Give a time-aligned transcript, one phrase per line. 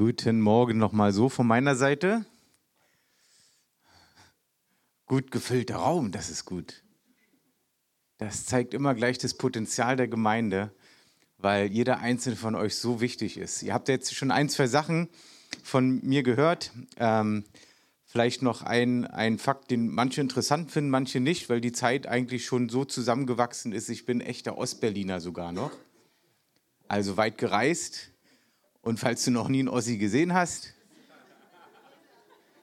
[0.00, 2.24] Guten Morgen nochmal so von meiner Seite.
[5.04, 6.82] Gut gefüllter Raum, das ist gut.
[8.16, 10.74] Das zeigt immer gleich das Potenzial der Gemeinde,
[11.36, 13.62] weil jeder einzelne von euch so wichtig ist.
[13.62, 15.10] Ihr habt jetzt schon ein, zwei Sachen
[15.62, 16.72] von mir gehört.
[16.96, 17.44] Ähm,
[18.06, 22.46] vielleicht noch ein, ein Fakt, den manche interessant finden, manche nicht, weil die Zeit eigentlich
[22.46, 23.90] schon so zusammengewachsen ist.
[23.90, 25.72] Ich bin echter Ostberliner sogar noch.
[26.88, 28.10] Also weit gereist.
[28.82, 30.74] Und falls du noch nie einen Ossi gesehen hast,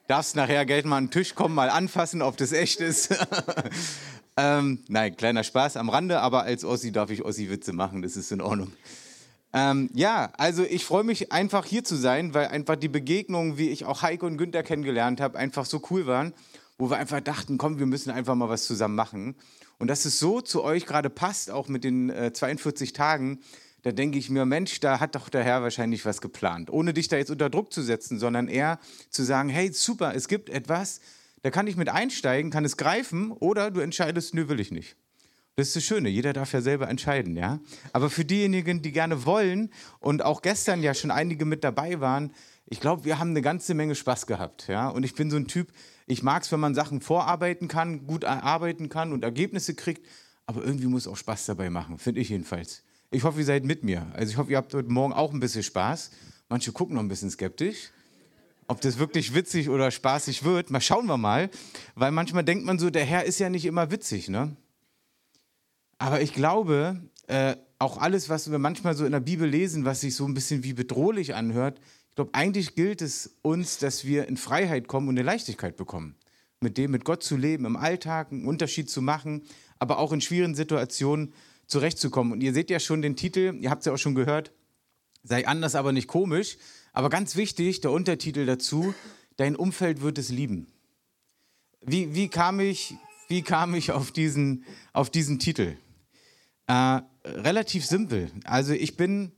[0.07, 3.13] darfst nachher Geld mal an den Tisch kommen, mal anfassen, ob das echt ist.
[4.37, 8.31] ähm, nein, kleiner Spaß am Rande, aber als Ossi darf ich Ossi-Witze machen, das ist
[8.31, 8.71] in Ordnung.
[9.53, 13.69] Ähm, ja, also ich freue mich einfach hier zu sein, weil einfach die Begegnungen, wie
[13.69, 16.33] ich auch Heike und Günther kennengelernt habe, einfach so cool waren,
[16.77, 19.35] wo wir einfach dachten, komm, wir müssen einfach mal was zusammen machen.
[19.79, 23.39] Und dass es so zu euch gerade passt, auch mit den äh, 42 Tagen,
[23.83, 26.69] da denke ich mir, Mensch, da hat doch der Herr wahrscheinlich was geplant.
[26.69, 30.27] Ohne dich da jetzt unter Druck zu setzen, sondern eher zu sagen, hey, super, es
[30.27, 30.99] gibt etwas,
[31.43, 34.97] da kann ich mit einsteigen, kann es greifen oder du entscheidest, nö, will ich nicht.
[35.55, 37.59] Das ist das Schöne, jeder darf ja selber entscheiden, ja.
[37.91, 42.31] Aber für diejenigen, die gerne wollen und auch gestern ja schon einige mit dabei waren,
[42.67, 44.89] ich glaube, wir haben eine ganze Menge Spaß gehabt, ja.
[44.89, 45.71] Und ich bin so ein Typ,
[46.05, 50.05] ich mag es, wenn man Sachen vorarbeiten kann, gut erarbeiten kann und Ergebnisse kriegt,
[50.45, 52.83] aber irgendwie muss auch Spaß dabei machen, finde ich jedenfalls.
[53.09, 54.05] Ich hoffe, ihr seid mit mir.
[54.13, 56.11] Also ich hoffe, ihr habt heute Morgen auch ein bisschen Spaß.
[56.49, 57.91] Manche gucken noch ein bisschen skeptisch.
[58.67, 61.49] Ob das wirklich witzig oder spaßig wird, mal schauen wir mal.
[61.95, 64.57] Weil manchmal denkt man so, der Herr ist ja nicht immer witzig, ne?
[65.99, 70.01] Aber ich glaube, äh, auch alles, was wir manchmal so in der Bibel lesen, was
[70.01, 74.27] sich so ein bisschen wie bedrohlich anhört, ich glaube, eigentlich gilt es uns, dass wir
[74.27, 76.15] in Freiheit kommen und eine Leichtigkeit bekommen.
[76.59, 79.43] Mit dem, mit Gott zu leben, im Alltag einen Unterschied zu machen,
[79.79, 81.33] aber auch in schwierigen Situationen
[81.67, 82.33] zurechtzukommen.
[82.33, 84.51] Und ihr seht ja schon den Titel, ihr habt es ja auch schon gehört,
[85.23, 86.57] sei anders, aber nicht komisch.
[86.93, 88.93] Aber ganz wichtig, der Untertitel dazu,
[89.35, 90.67] dein Umfeld wird es lieben.
[91.81, 92.95] Wie, wie, kam, ich,
[93.27, 95.77] wie kam ich auf diesen, auf diesen Titel?
[96.67, 98.31] Äh, relativ simpel.
[98.45, 99.31] Also ich bin,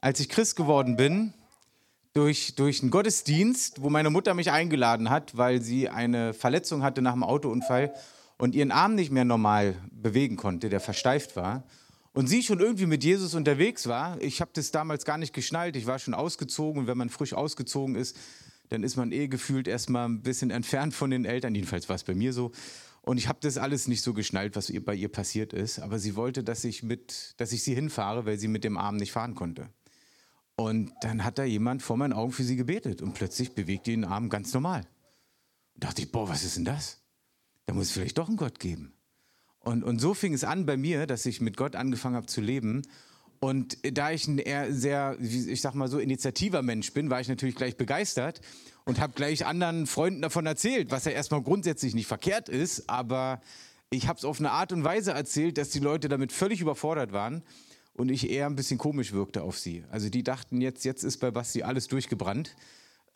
[0.00, 1.34] als ich Christ geworden bin,
[2.14, 7.02] durch, durch einen Gottesdienst, wo meine Mutter mich eingeladen hat, weil sie eine Verletzung hatte
[7.02, 7.94] nach einem Autounfall
[8.42, 11.62] und ihren Arm nicht mehr normal bewegen konnte, der versteift war.
[12.12, 14.20] Und sie schon irgendwie mit Jesus unterwegs war.
[14.20, 15.76] Ich habe das damals gar nicht geschnallt.
[15.76, 16.80] Ich war schon ausgezogen.
[16.80, 18.16] Und wenn man frisch ausgezogen ist,
[18.68, 21.54] dann ist man eh gefühlt erstmal ein bisschen entfernt von den Eltern.
[21.54, 22.50] Jedenfalls war es bei mir so.
[23.02, 25.78] Und ich habe das alles nicht so geschnallt, was bei ihr passiert ist.
[25.78, 28.96] Aber sie wollte, dass ich, mit, dass ich sie hinfahre, weil sie mit dem Arm
[28.96, 29.68] nicht fahren konnte.
[30.56, 33.02] Und dann hat da jemand vor meinen Augen für sie gebetet.
[33.02, 34.80] Und plötzlich bewegte den Arm ganz normal.
[35.74, 37.01] Und dachte ich, boah, was ist denn das?
[37.66, 38.94] Da muss es vielleicht doch einen Gott geben.
[39.60, 42.40] Und, und so fing es an bei mir, dass ich mit Gott angefangen habe zu
[42.40, 42.82] leben.
[43.38, 47.28] Und da ich ein eher sehr, ich sag mal so, initiativer Mensch bin, war ich
[47.28, 48.40] natürlich gleich begeistert
[48.84, 53.40] und habe gleich anderen Freunden davon erzählt, was ja erstmal grundsätzlich nicht verkehrt ist, aber
[53.90, 57.12] ich habe es auf eine Art und Weise erzählt, dass die Leute damit völlig überfordert
[57.12, 57.42] waren
[57.94, 59.84] und ich eher ein bisschen komisch wirkte auf sie.
[59.90, 62.54] Also die dachten jetzt, jetzt ist bei Basti alles durchgebrannt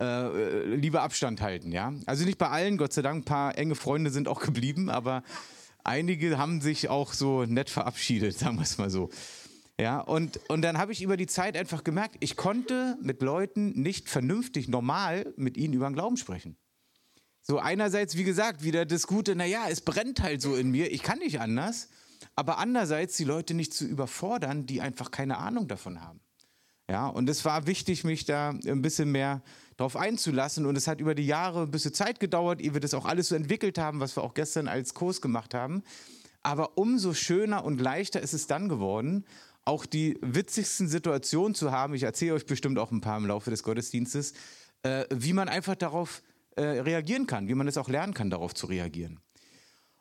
[0.01, 1.93] äh, lieber Abstand halten, ja.
[2.07, 5.23] Also nicht bei allen, Gott sei Dank, ein paar enge Freunde sind auch geblieben, aber
[5.85, 9.11] einige haben sich auch so nett verabschiedet, sagen wir es mal so.
[9.79, 13.81] Ja, und, und dann habe ich über die Zeit einfach gemerkt, ich konnte mit Leuten
[13.81, 16.57] nicht vernünftig, normal mit ihnen über den Glauben sprechen.
[17.43, 21.03] So einerseits, wie gesagt, wieder das Gute, naja, es brennt halt so in mir, ich
[21.03, 21.91] kann nicht anders,
[22.35, 26.21] aber andererseits die Leute nicht zu überfordern, die einfach keine Ahnung davon haben.
[26.89, 29.43] Ja, und es war wichtig, mich da ein bisschen mehr
[29.77, 30.67] darauf einzulassen.
[30.67, 33.29] Und es hat über die Jahre ein bisschen Zeit gedauert, ehe wir das auch alles
[33.29, 35.83] so entwickelt haben, was wir auch gestern als Kurs gemacht haben.
[36.43, 39.25] Aber umso schöner und leichter ist es dann geworden,
[39.65, 41.95] auch die witzigsten Situationen zu haben.
[41.95, 44.33] Ich erzähle euch bestimmt auch ein paar im Laufe des Gottesdienstes,
[44.83, 46.23] äh, wie man einfach darauf
[46.55, 49.21] äh, reagieren kann, wie man es auch lernen kann, darauf zu reagieren.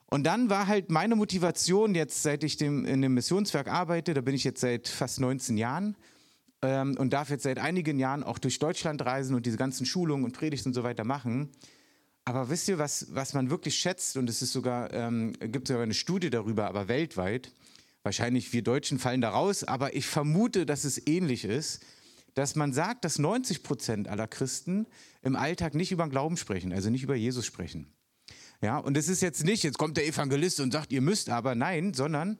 [0.07, 4.22] Und dann war halt meine Motivation jetzt, seit ich dem, in dem Missionswerk arbeite, da
[4.22, 5.97] bin ich jetzt seit fast 19 Jahren,
[6.66, 10.25] ähm, und darf jetzt seit einigen Jahren auch durch Deutschland reisen und diese ganzen Schulungen
[10.25, 11.50] und Predigten und so weiter machen.
[12.25, 15.84] Aber wisst ihr, was, was man wirklich schätzt, und es ist sogar, ähm, gibt sogar
[15.84, 17.51] eine Studie darüber, aber weltweit,
[18.04, 21.86] wahrscheinlich wir Deutschen fallen da raus, aber ich vermute, dass es ähnlich ist,
[22.34, 24.88] dass man sagt, dass 90 Prozent aller Christen
[25.22, 27.94] im Alltag nicht über den Glauben sprechen, also nicht über Jesus sprechen.
[28.62, 31.56] Ja, und es ist jetzt nicht, jetzt kommt der Evangelist und sagt, ihr müsst aber,
[31.56, 32.39] nein, sondern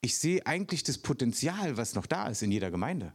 [0.00, 3.14] ich sehe eigentlich das Potenzial, was noch da ist in jeder Gemeinde.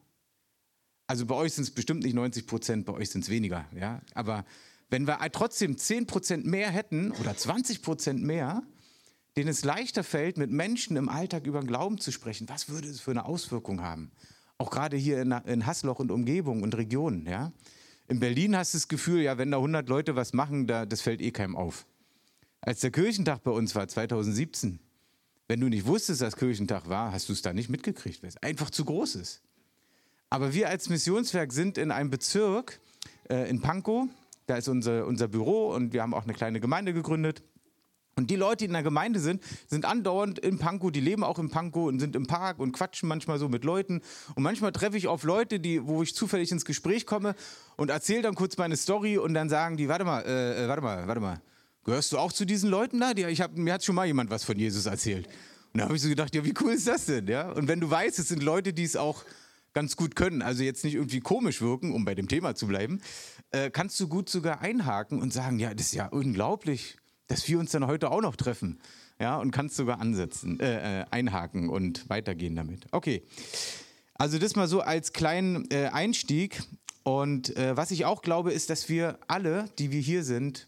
[1.10, 3.66] Also bei euch sind es bestimmt nicht 90 Prozent, bei euch sind es weniger.
[3.76, 4.00] Ja?
[4.14, 4.46] Aber
[4.92, 8.62] wenn wir trotzdem 10 Prozent mehr hätten oder 20 Prozent mehr,
[9.36, 12.88] denen es leichter fällt, mit Menschen im Alltag über den Glauben zu sprechen, was würde
[12.88, 14.12] es für eine Auswirkung haben?
[14.60, 17.26] Auch gerade hier in, in Hassloch und Umgebung und Regionen.
[17.26, 17.54] Ja?
[18.08, 21.02] In Berlin hast du das Gefühl, ja, wenn da 100 Leute was machen, da, das
[21.02, 21.88] fällt eh keinem auf.
[22.62, 24.80] Als der Kirchentag bei uns war, 2017,
[25.48, 28.38] wenn du nicht wusstest, dass Kirchentag war, hast du es da nicht mitgekriegt, weil es
[28.44, 29.42] einfach zu groß ist.
[30.30, 32.80] Aber wir als Missionswerk sind in einem Bezirk
[33.30, 34.08] äh, in Pankow,
[34.46, 37.44] da ist unser, unser Büro und wir haben auch eine kleine Gemeinde gegründet.
[38.16, 41.40] Und die Leute, die in der Gemeinde sind, sind andauernd in Pankow, die leben auch
[41.40, 44.02] in Pankow und sind im Park und quatschen manchmal so mit Leuten.
[44.36, 47.34] Und manchmal treffe ich auf Leute, die, wo ich zufällig ins Gespräch komme
[47.78, 50.82] und erzähle dann kurz meine Story und dann sagen die, warte mal, äh, äh warte
[50.82, 51.42] mal, warte mal,
[51.86, 53.14] gehörst du auch zu diesen Leuten da?
[53.14, 55.28] Die, ich hab, mir hat schon mal jemand was von Jesus erzählt.
[55.72, 57.26] Und da habe ich so gedacht, ja, wie cool ist das denn?
[57.28, 57.52] Ja?
[57.52, 59.24] Und wenn du weißt, es sind Leute, die es auch
[59.74, 63.02] ganz gut können, also jetzt nicht irgendwie komisch wirken, um bei dem Thema zu bleiben,
[63.52, 66.98] äh, kannst du gut sogar einhaken und sagen, ja, das ist ja unglaublich
[67.30, 68.80] dass wir uns dann heute auch noch treffen.
[69.22, 72.88] Ja, und kannst sogar ansetzen, äh, äh, einhaken und weitergehen damit.
[72.92, 73.24] Okay.
[74.14, 76.62] Also das mal so als kleinen äh, Einstieg.
[77.04, 80.68] Und äh, was ich auch glaube, ist, dass wir alle, die wir hier sind,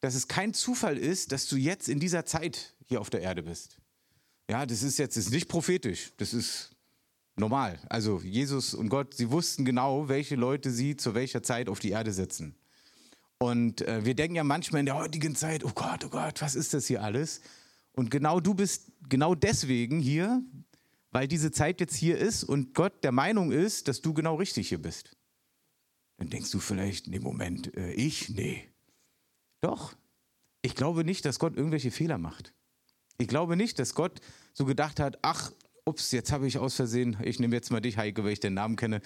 [0.00, 3.42] dass es kein Zufall ist, dass du jetzt in dieser Zeit hier auf der Erde
[3.42, 3.78] bist.
[4.48, 6.71] Ja, das ist jetzt ist nicht prophetisch, das ist
[7.36, 7.78] normal.
[7.88, 11.90] Also Jesus und Gott, sie wussten genau, welche Leute sie zu welcher Zeit auf die
[11.90, 12.54] Erde setzen.
[13.38, 16.54] Und äh, wir denken ja manchmal in der heutigen Zeit, oh Gott, oh Gott, was
[16.54, 17.40] ist das hier alles?
[17.92, 20.42] Und genau du bist genau deswegen hier,
[21.10, 24.68] weil diese Zeit jetzt hier ist und Gott der Meinung ist, dass du genau richtig
[24.68, 25.16] hier bist.
[26.18, 28.28] Dann denkst du vielleicht, nee, Moment, äh, ich?
[28.28, 28.68] Nee.
[29.60, 29.94] Doch.
[30.62, 32.54] Ich glaube nicht, dass Gott irgendwelche Fehler macht.
[33.18, 34.20] Ich glaube nicht, dass Gott
[34.52, 35.52] so gedacht hat, ach,
[35.84, 38.54] ups, jetzt habe ich aus Versehen, ich nehme jetzt mal dich, Heike, weil ich den
[38.54, 39.00] Namen kenne.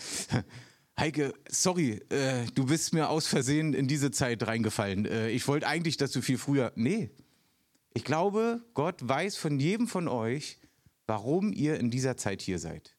[0.98, 5.04] Heike, sorry, äh, du bist mir aus Versehen in diese Zeit reingefallen.
[5.04, 6.72] Äh, ich wollte eigentlich, dass du viel früher.
[6.74, 7.10] Nee.
[7.92, 10.58] Ich glaube, Gott weiß von jedem von euch,
[11.06, 12.96] warum ihr in dieser Zeit hier seid.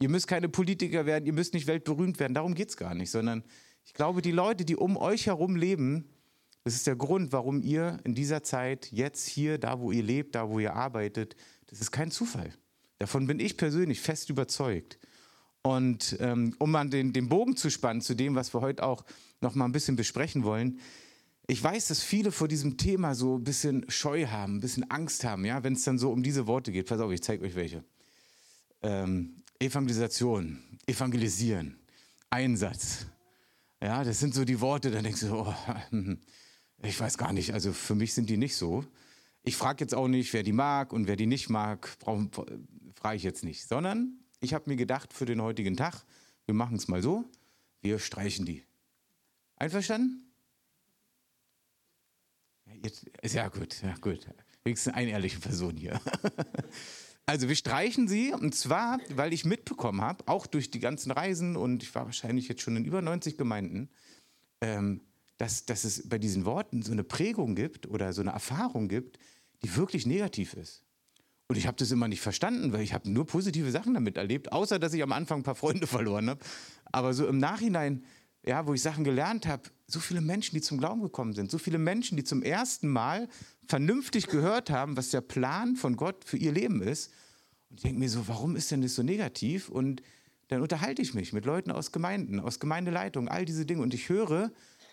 [0.00, 3.10] Ihr müsst keine Politiker werden, ihr müsst nicht weltberühmt werden, darum geht es gar nicht,
[3.10, 3.42] sondern
[3.84, 6.08] ich glaube, die Leute, die um euch herum leben,
[6.62, 10.34] das ist der Grund, warum ihr in dieser Zeit jetzt hier, da wo ihr lebt,
[10.34, 11.34] da wo ihr arbeitet,
[11.66, 12.52] das ist kein Zufall.
[12.98, 14.98] Davon bin ich persönlich fest überzeugt.
[15.62, 19.04] Und ähm, um mal den, den Bogen zu spannen zu dem, was wir heute auch
[19.40, 20.80] noch mal ein bisschen besprechen wollen,
[21.50, 25.24] ich weiß, dass viele vor diesem Thema so ein bisschen Scheu haben, ein bisschen Angst
[25.24, 26.86] haben, ja, wenn es dann so um diese Worte geht.
[26.86, 27.82] Pass auf, ich zeige euch welche.
[28.82, 31.78] Ähm, Evangelisation, evangelisieren,
[32.30, 33.06] Einsatz.
[33.82, 35.54] Ja, das sind so die Worte, da denkst du, oh,
[36.82, 38.84] ich weiß gar nicht, also für mich sind die nicht so.
[39.42, 41.88] Ich frage jetzt auch nicht, wer die mag und wer die nicht mag,
[42.98, 46.04] frage ich jetzt nicht, sondern ich habe mir gedacht für den heutigen Tag,
[46.46, 47.24] wir machen es mal so,
[47.80, 48.64] wir streichen die.
[49.56, 50.32] Einverstanden?
[52.66, 54.26] Ja, jetzt, ja gut, ja gut.
[54.64, 56.00] Wenigstens eine ehrliche Person hier.
[57.28, 61.56] Also wir streichen sie und zwar, weil ich mitbekommen habe, auch durch die ganzen Reisen
[61.56, 63.90] und ich war wahrscheinlich jetzt schon in über 90 Gemeinden,
[64.62, 65.02] ähm,
[65.36, 69.18] dass, dass es bei diesen Worten so eine Prägung gibt oder so eine Erfahrung gibt,
[69.62, 70.86] die wirklich negativ ist.
[71.48, 74.52] Und ich habe das immer nicht verstanden, weil ich habe nur positive Sachen damit erlebt,
[74.52, 76.40] außer dass ich am Anfang ein paar Freunde verloren habe.
[76.84, 78.04] Aber so im Nachhinein,
[78.44, 81.56] ja, wo ich Sachen gelernt habe, so viele Menschen, die zum Glauben gekommen sind, so
[81.56, 83.28] viele Menschen, die zum ersten Mal
[83.66, 87.12] vernünftig gehört haben, was der Plan von Gott für ihr Leben ist.
[87.70, 89.70] Und ich denke mir so, warum ist denn das so negativ?
[89.70, 90.02] Und
[90.48, 93.82] dann unterhalte ich mich mit Leuten aus Gemeinden, aus Gemeindeleitungen, all diese Dinge.
[93.82, 94.50] Und ich höre,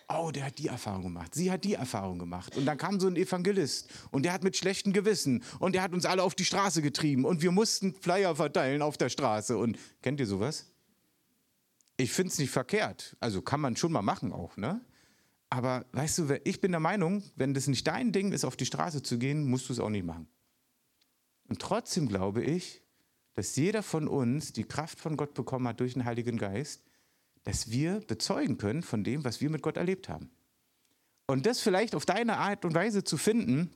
[0.08, 2.56] oh, der hat die Erfahrung gemacht, sie hat die Erfahrung gemacht.
[2.56, 5.92] Und dann kam so ein Evangelist und der hat mit schlechtem Gewissen und der hat
[5.92, 9.56] uns alle auf die Straße getrieben und wir mussten Flyer verteilen auf der Straße.
[9.56, 10.66] Und kennt ihr sowas?
[11.96, 13.16] Ich finde es nicht verkehrt.
[13.20, 14.80] Also kann man schon mal machen auch, ne?
[15.48, 18.66] Aber weißt du, ich bin der Meinung, wenn das nicht dein Ding ist, auf die
[18.66, 20.28] Straße zu gehen, musst du es auch nicht machen.
[21.48, 22.82] Und trotzdem glaube ich,
[23.34, 26.82] dass jeder von uns die Kraft von Gott bekommen hat durch den Heiligen Geist,
[27.46, 30.30] dass wir bezeugen können von dem, was wir mit Gott erlebt haben.
[31.28, 33.70] Und das vielleicht auf deine Art und Weise zu finden,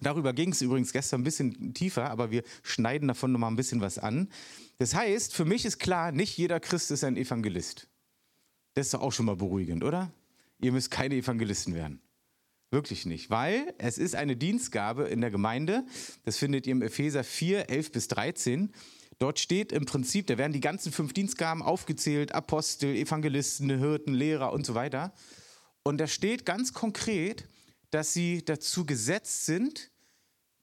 [0.00, 3.82] darüber ging es übrigens gestern ein bisschen tiefer, aber wir schneiden davon nochmal ein bisschen
[3.82, 4.30] was an.
[4.78, 7.86] Das heißt, für mich ist klar, nicht jeder Christ ist ein Evangelist.
[8.74, 10.10] Das ist doch auch schon mal beruhigend, oder?
[10.58, 12.00] Ihr müsst keine Evangelisten werden.
[12.70, 15.84] Wirklich nicht, weil es ist eine Dienstgabe in der Gemeinde.
[16.24, 18.72] Das findet ihr im Epheser 4, 11 bis 13.
[19.22, 24.52] Dort steht im Prinzip, da werden die ganzen fünf Dienstgaben aufgezählt, Apostel, Evangelisten, Hirten, Lehrer
[24.52, 25.14] und so weiter.
[25.84, 27.46] Und da steht ganz konkret,
[27.92, 29.92] dass sie dazu gesetzt sind,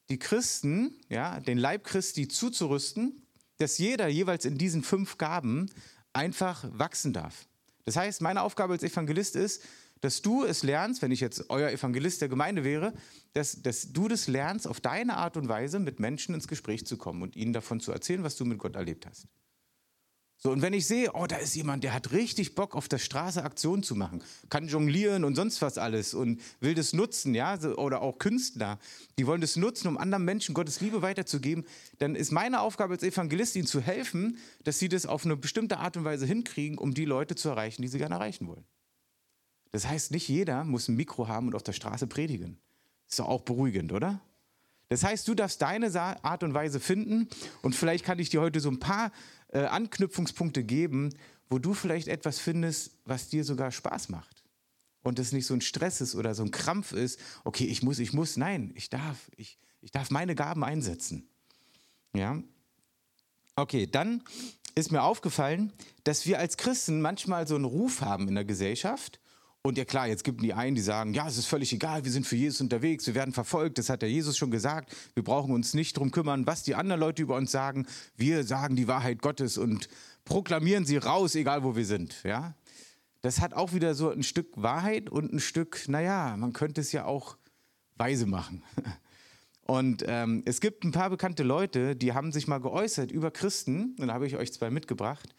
[0.10, 3.26] die Christen, ja, den Leib Christi zuzurüsten,
[3.60, 5.72] dass jeder jeweils in diesen fünf Gaben
[6.12, 7.48] einfach wachsen darf.
[7.86, 9.64] Das heißt, meine Aufgabe als Evangelist ist,
[10.02, 12.94] dass du es lernst, wenn ich jetzt euer Evangelist der Gemeinde wäre,
[13.34, 16.98] dass, dass du das lernst, auf deine Art und Weise mit Menschen ins Gespräch zu
[16.98, 19.28] kommen und ihnen davon zu erzählen, was du mit Gott erlebt hast.
[20.42, 22.98] So, und wenn ich sehe, oh, da ist jemand, der hat richtig Bock, auf der
[22.98, 27.60] Straße Aktionen zu machen, kann jonglieren und sonst was alles und will das nutzen, ja,
[27.62, 28.80] oder auch Künstler,
[29.18, 31.66] die wollen das nutzen, um anderen Menschen Gottes Liebe weiterzugeben,
[31.98, 35.78] dann ist meine Aufgabe als Evangelist, ihnen zu helfen, dass sie das auf eine bestimmte
[35.78, 38.64] Art und Weise hinkriegen, um die Leute zu erreichen, die sie gerne erreichen wollen.
[39.72, 42.58] Das heißt, nicht jeder muss ein Mikro haben und auf der Straße predigen.
[43.08, 44.20] Ist doch auch beruhigend, oder?
[44.90, 47.30] Das heißt, du darfst deine Art und Weise finden
[47.62, 49.12] und vielleicht kann ich dir heute so ein paar
[49.50, 51.14] äh, Anknüpfungspunkte geben,
[51.50, 54.44] wo du vielleicht etwas findest, was dir sogar Spaß macht.
[55.04, 58.00] Und es nicht so ein Stress ist oder so ein Krampf ist, okay, ich muss,
[58.00, 61.30] ich muss, nein, ich darf, ich, ich darf meine Gaben einsetzen.
[62.14, 62.42] Ja.
[63.56, 64.24] Okay, dann
[64.76, 65.72] ist mir aufgefallen,
[66.04, 69.20] dass wir als Christen manchmal so einen Ruf haben in der Gesellschaft
[69.62, 72.12] und ja klar, jetzt gibt die einen, die sagen, ja, es ist völlig egal, wir
[72.12, 74.96] sind für Jesus unterwegs, wir werden verfolgt, das hat der Jesus schon gesagt.
[75.16, 77.86] Wir brauchen uns nicht darum kümmern, was die anderen Leute über uns sagen.
[78.16, 79.90] Wir sagen die Wahrheit Gottes und
[80.24, 82.24] proklamieren sie raus, egal wo wir sind.
[82.24, 82.56] Ja?
[83.22, 86.94] Das hat auch wieder so ein Stück Wahrheit und ein Stück, naja, man könnte es
[86.94, 87.38] ja auch
[87.96, 88.64] weise machen.
[89.66, 93.96] Und ähm, es gibt ein paar bekannte Leute, die haben sich mal geäußert über Christen,
[94.00, 95.36] und da habe ich euch zwei mitgebracht,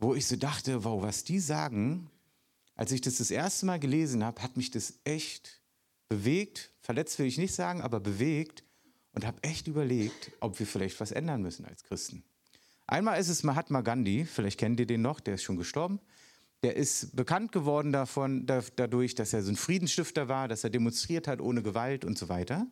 [0.00, 2.10] wo ich so dachte, wow, was die sagen,
[2.74, 5.60] als ich das das erste Mal gelesen habe, hat mich das echt
[6.08, 6.70] bewegt.
[6.80, 8.64] Verletzt will ich nicht sagen, aber bewegt
[9.12, 12.24] und habe echt überlegt, ob wir vielleicht was ändern müssen als Christen.
[12.86, 16.00] Einmal ist es Mahatma Gandhi, vielleicht kennt ihr den noch, der ist schon gestorben.
[16.62, 21.28] Der ist bekannt geworden davon, dadurch, dass er so ein Friedensstifter war, dass er demonstriert
[21.28, 22.66] hat ohne Gewalt und so weiter.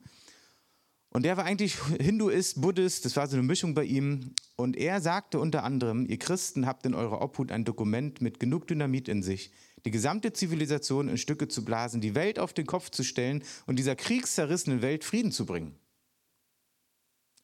[1.11, 4.35] Und der war eigentlich Hinduist, Buddhist, das war so eine Mischung bei ihm.
[4.57, 8.67] Und er sagte unter anderem, ihr Christen habt in eurer Obhut ein Dokument mit genug
[8.67, 9.51] Dynamit in sich,
[9.85, 13.79] die gesamte Zivilisation in Stücke zu blasen, die Welt auf den Kopf zu stellen und
[13.79, 15.79] dieser kriegszerrissenen Welt Frieden zu bringen.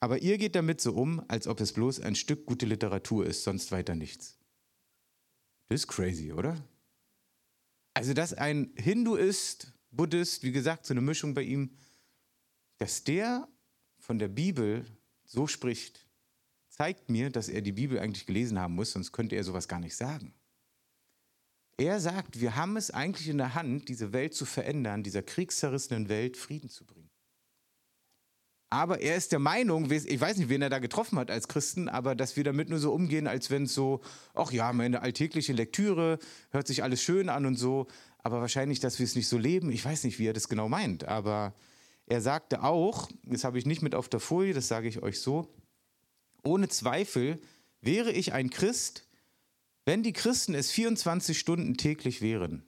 [0.00, 3.42] Aber ihr geht damit so um, als ob es bloß ein Stück gute Literatur ist,
[3.42, 4.38] sonst weiter nichts.
[5.68, 6.57] Das ist crazy, oder?
[7.95, 11.73] Also, dass ein Hinduist, Buddhist, wie gesagt, so eine Mischung bei ihm,
[12.78, 13.49] dass der
[13.99, 14.87] von der Bibel
[15.25, 16.07] so spricht,
[16.68, 19.80] zeigt mir, dass er die Bibel eigentlich gelesen haben muss, sonst könnte er sowas gar
[19.80, 20.33] nicht sagen.
[21.80, 26.08] Er sagt, wir haben es eigentlich in der Hand, diese Welt zu verändern, dieser kriegszerrissenen
[26.08, 27.08] Welt Frieden zu bringen.
[28.70, 31.88] Aber er ist der Meinung, ich weiß nicht, wen er da getroffen hat als Christen,
[31.88, 34.02] aber dass wir damit nur so umgehen, als wenn es so,
[34.35, 36.18] ach ja, meine alltägliche Lektüre,
[36.50, 37.87] hört sich alles schön an und so,
[38.18, 39.70] aber wahrscheinlich, dass wir es nicht so leben.
[39.70, 41.54] Ich weiß nicht, wie er das genau meint, aber
[42.06, 45.20] er sagte auch, das habe ich nicht mit auf der Folie, das sage ich euch
[45.20, 45.49] so,
[46.42, 47.40] ohne Zweifel
[47.80, 49.08] wäre ich ein Christ,
[49.88, 52.62] wenn die Christen es 24 Stunden täglich wären.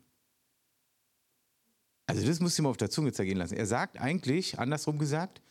[2.06, 3.56] Also das muss ich mal auf der Zunge zergehen lassen.
[3.56, 5.42] Er sagt eigentlich, andersrum gesagt,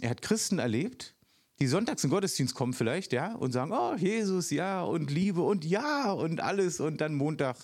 [0.00, 1.14] er hat Christen erlebt,
[1.60, 5.42] die sonntags in den Gottesdienst kommen vielleicht, ja, und sagen, oh, Jesus, ja, und Liebe
[5.42, 7.56] und ja und alles und dann Montag,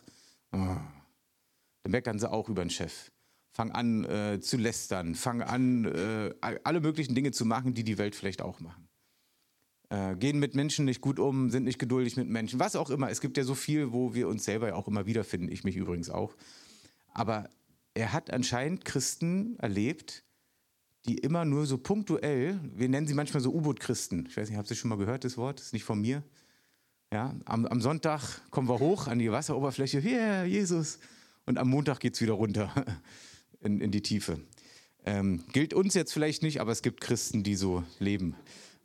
[0.52, 0.76] oh,
[1.82, 3.10] dann meckern sie auch über den Chef
[3.50, 7.98] fang an äh, zu lästern, fang an, äh, alle möglichen Dinge zu machen, die die
[7.98, 8.87] Welt vielleicht auch machen.
[9.90, 13.10] Äh, gehen mit Menschen nicht gut um, sind nicht geduldig mit Menschen, was auch immer.
[13.10, 15.76] Es gibt ja so viel, wo wir uns selber ja auch immer wiederfinden, ich mich
[15.76, 16.34] übrigens auch.
[17.14, 17.48] Aber
[17.94, 20.24] er hat anscheinend Christen erlebt,
[21.06, 24.26] die immer nur so punktuell, wir nennen sie manchmal so U-Boot-Christen.
[24.28, 25.58] Ich weiß nicht, habt ihr schon mal gehört, das Wort?
[25.58, 26.22] Das ist nicht von mir.
[27.10, 30.98] Ja, am, am Sonntag kommen wir hoch an die Wasseroberfläche, yeah, Jesus.
[31.46, 32.70] Und am Montag geht es wieder runter
[33.60, 34.38] in, in die Tiefe.
[35.06, 38.36] Ähm, gilt uns jetzt vielleicht nicht, aber es gibt Christen, die so leben.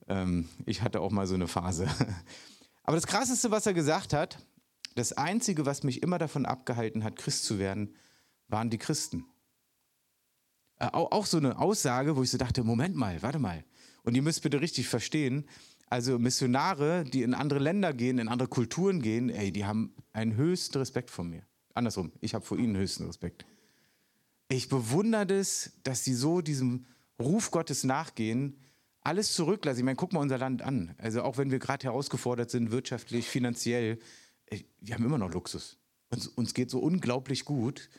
[0.07, 1.87] Ähm, ich hatte auch mal so eine Phase.
[2.83, 4.37] Aber das Krasseste, was er gesagt hat,
[4.95, 7.95] das Einzige, was mich immer davon abgehalten hat, Christ zu werden,
[8.47, 9.25] waren die Christen.
[10.79, 13.63] Äh, auch, auch so eine Aussage, wo ich so dachte, Moment mal, warte mal.
[14.03, 15.45] Und ihr müsst bitte richtig verstehen,
[15.89, 20.35] also Missionare, die in andere Länder gehen, in andere Kulturen gehen, ey, die haben einen
[20.35, 21.43] höchsten Respekt vor mir.
[21.73, 23.45] Andersrum, ich habe vor ihnen höchsten Respekt
[24.53, 26.85] ich bewundere das, dass sie so diesem
[27.19, 28.57] Ruf Gottes nachgehen,
[29.03, 29.79] alles zurücklassen.
[29.79, 30.95] Ich meine, guck mal unser Land an.
[30.97, 33.99] Also auch wenn wir gerade herausgefordert sind, wirtschaftlich, finanziell,
[34.79, 35.77] wir haben immer noch Luxus.
[36.09, 37.89] Uns, uns geht so unglaublich gut.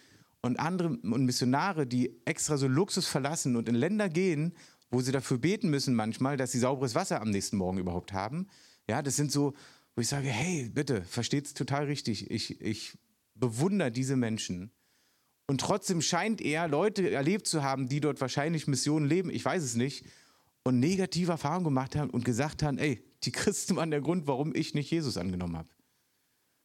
[0.40, 4.54] Und andere und Missionare, die extra so Luxus verlassen und in Länder gehen,
[4.90, 8.49] wo sie dafür beten müssen manchmal, dass sie sauberes Wasser am nächsten Morgen überhaupt haben.
[8.88, 9.54] Ja, das sind so,
[9.94, 12.30] wo ich sage, hey, bitte, versteht es total richtig.
[12.30, 12.99] Ich, ich
[13.34, 14.70] bewundere diese Menschen
[15.46, 19.62] und trotzdem scheint er Leute erlebt zu haben, die dort wahrscheinlich Missionen leben, ich weiß
[19.62, 20.04] es nicht,
[20.64, 24.54] und negative Erfahrungen gemacht haben und gesagt haben, ey, die Christen waren der Grund, warum
[24.54, 25.68] ich nicht Jesus angenommen habe.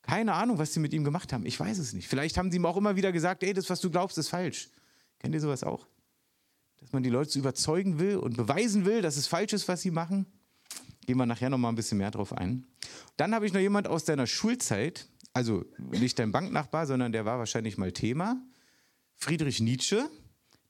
[0.02, 1.46] Keine Ahnung, was sie mit ihm gemacht haben.
[1.46, 2.08] Ich weiß es nicht.
[2.08, 4.70] Vielleicht haben sie ihm auch immer wieder gesagt, ey, das, was du glaubst, ist falsch.
[5.20, 5.88] Kennt ihr sowas auch?
[6.78, 9.92] Dass man die Leute überzeugen will und beweisen will, dass es falsch ist, was sie
[9.92, 10.26] machen?
[11.06, 12.66] Gehen wir nachher noch mal ein bisschen mehr drauf ein.
[13.18, 17.38] Dann habe ich noch jemand aus deiner Schulzeit, also nicht dein Banknachbar, sondern der war
[17.38, 18.42] wahrscheinlich mal Thema.
[19.16, 20.10] Friedrich Nietzsche.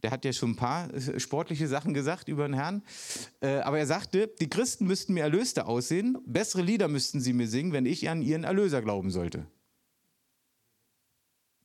[0.03, 2.83] Der hat ja schon ein paar äh, sportliche Sachen gesagt über den Herrn.
[3.41, 7.47] Äh, aber er sagte, die Christen müssten mir Erlöste aussehen, bessere Lieder müssten sie mir
[7.47, 9.45] singen, wenn ich an ihren Erlöser glauben sollte.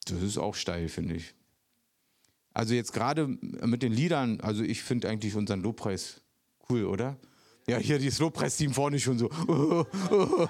[0.07, 1.35] Das ist auch steil, finde ich.
[2.53, 6.21] Also jetzt gerade mit den Liedern, also ich finde eigentlich unseren Lobpreis
[6.69, 7.19] cool, oder?
[7.67, 9.31] Ja, hier dieses Lobpreisteam vorne schon so.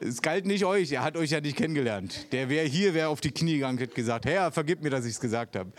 [0.00, 2.32] es galt nicht euch, er hat euch ja nicht kennengelernt.
[2.32, 5.12] Der wäre hier, wäre auf die Knie gegangen, hätte gesagt, Herr, vergib mir, dass ich
[5.12, 5.72] es gesagt habe.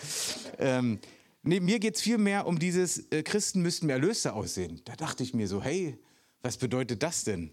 [0.58, 1.00] Ähm,
[1.42, 4.82] nee, mir geht es vielmehr um dieses, äh, Christen müssten Erlöster aussehen.
[4.86, 6.00] Da dachte ich mir so, hey,
[6.42, 7.52] was bedeutet das denn?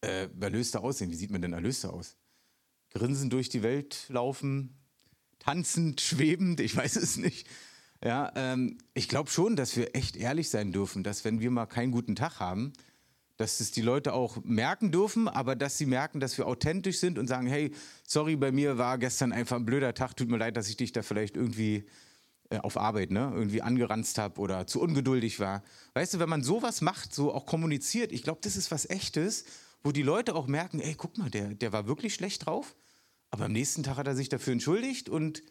[0.00, 2.16] Äh, Erlöster aussehen, wie sieht man denn Erlöster aus?
[2.92, 4.74] Grinsen durch die Welt laufen,
[5.38, 7.46] tanzend, schwebend, ich weiß es nicht.
[8.02, 11.66] Ja, ähm, ich glaube schon, dass wir echt ehrlich sein dürfen, dass wenn wir mal
[11.66, 12.72] keinen guten Tag haben,
[13.36, 17.18] dass es die Leute auch merken dürfen, aber dass sie merken, dass wir authentisch sind
[17.18, 17.72] und sagen, hey,
[18.06, 20.92] sorry, bei mir war gestern einfach ein blöder Tag, tut mir leid, dass ich dich
[20.92, 21.86] da vielleicht irgendwie
[22.50, 25.62] äh, auf Arbeit, ne, irgendwie angeranzt habe oder zu ungeduldig war.
[25.94, 29.44] Weißt du, wenn man sowas macht, so auch kommuniziert, ich glaube, das ist was Echtes,
[29.82, 32.76] wo die Leute auch merken, ey, guck mal, der, der war wirklich schlecht drauf,
[33.30, 35.42] aber am nächsten Tag hat er sich dafür entschuldigt und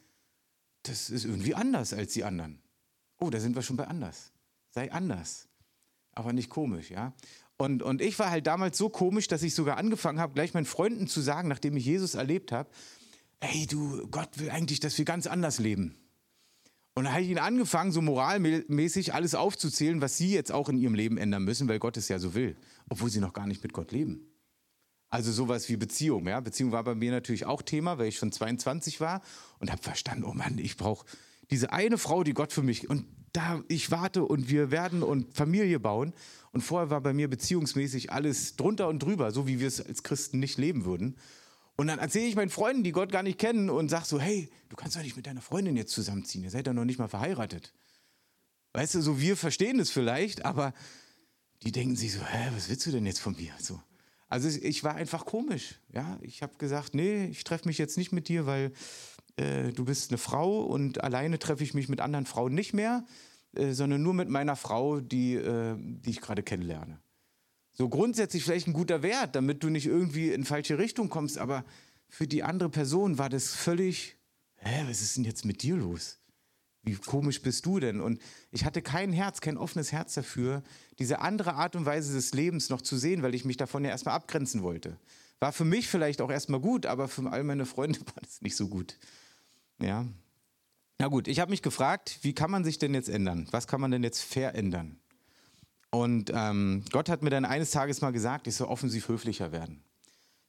[0.84, 2.62] das ist irgendwie anders als die anderen.
[3.20, 4.32] Oh, da sind wir schon bei anders.
[4.70, 5.48] Sei anders.
[6.14, 7.14] Aber nicht komisch, ja.
[7.58, 10.66] Und, und ich war halt damals so komisch, dass ich sogar angefangen habe, gleich meinen
[10.66, 12.70] Freunden zu sagen, nachdem ich Jesus erlebt habe,
[13.42, 15.96] hey du, Gott will eigentlich, dass wir ganz anders leben.
[16.96, 20.78] Und da habe ich ihnen angefangen, so moralmäßig alles aufzuzählen, was sie jetzt auch in
[20.78, 22.58] ihrem Leben ändern müssen, weil Gott es ja so will,
[22.90, 24.29] obwohl sie noch gar nicht mit Gott leben.
[25.10, 26.28] Also sowas wie Beziehung.
[26.28, 26.40] Ja?
[26.40, 29.22] Beziehung war bei mir natürlich auch Thema, weil ich schon 22 war
[29.60, 31.06] und habe verstanden, oh Mann, ich brauche
[31.50, 35.34] diese eine Frau, die Gott für mich und da ich warte und wir werden und
[35.34, 36.14] Familie bauen.
[36.52, 40.04] Und vorher war bei mir beziehungsmäßig alles drunter und drüber, so wie wir es als
[40.04, 41.16] Christen nicht leben würden.
[41.76, 44.50] Und dann erzähle ich meinen Freunden, die Gott gar nicht kennen, und sage so: Hey,
[44.70, 46.44] du kannst doch nicht mit deiner Freundin jetzt zusammenziehen.
[46.44, 47.74] Ihr seid doch noch nicht mal verheiratet.
[48.74, 50.74] Weißt du, so wir verstehen es vielleicht, aber
[51.64, 53.54] die denken sich so: Hä, was willst du denn jetzt von mir?
[53.60, 53.80] So.
[54.30, 55.80] Also ich war einfach komisch.
[55.92, 58.72] Ja, ich habe gesagt, nee, ich treffe mich jetzt nicht mit dir, weil
[59.38, 63.06] äh, du bist eine Frau und alleine treffe ich mich mit anderen Frauen nicht mehr,
[63.56, 67.00] äh, sondern nur mit meiner Frau, die, äh, die ich gerade kennenlerne.
[67.74, 71.66] So grundsätzlich vielleicht ein guter Wert, damit du nicht irgendwie in falsche Richtung kommst, aber
[72.08, 74.18] für die andere Person war das völlig,
[74.58, 76.19] hä, was ist denn jetzt mit dir los?
[76.84, 78.00] Wie komisch bist du denn?
[78.00, 80.64] Und ich hatte kein Herz, kein offenes Herz dafür,
[80.98, 83.90] diese andere Art und Weise des Lebens noch zu sehen, weil ich mich davon ja
[83.90, 84.98] erstmal abgrenzen wollte.
[85.40, 88.56] War für mich vielleicht auch erstmal gut, aber für all meine Freunde war das nicht
[88.56, 88.98] so gut.
[89.82, 90.06] Ja.
[91.00, 93.48] Na gut, ich habe mich gefragt, wie kann man sich denn jetzt ändern?
[93.52, 94.98] Was kann man denn jetzt verändern?
[95.92, 99.82] Und ähm, Gott hat mir dann eines Tages mal gesagt, ich soll offensiv höflicher werden.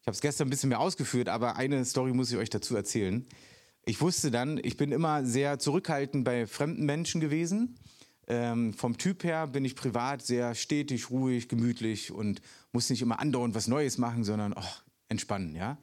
[0.01, 2.77] Ich habe es gestern ein bisschen mehr ausgeführt, aber eine Story muss ich euch dazu
[2.77, 3.27] erzählen
[3.90, 7.74] ich wusste dann, ich bin immer sehr zurückhaltend bei fremden Menschen gewesen.
[8.29, 13.18] Ähm, vom Typ her bin ich privat sehr stetig, ruhig, gemütlich und muss nicht immer
[13.18, 14.62] andauernd was Neues machen, sondern oh,
[15.09, 15.76] entspannen, ja.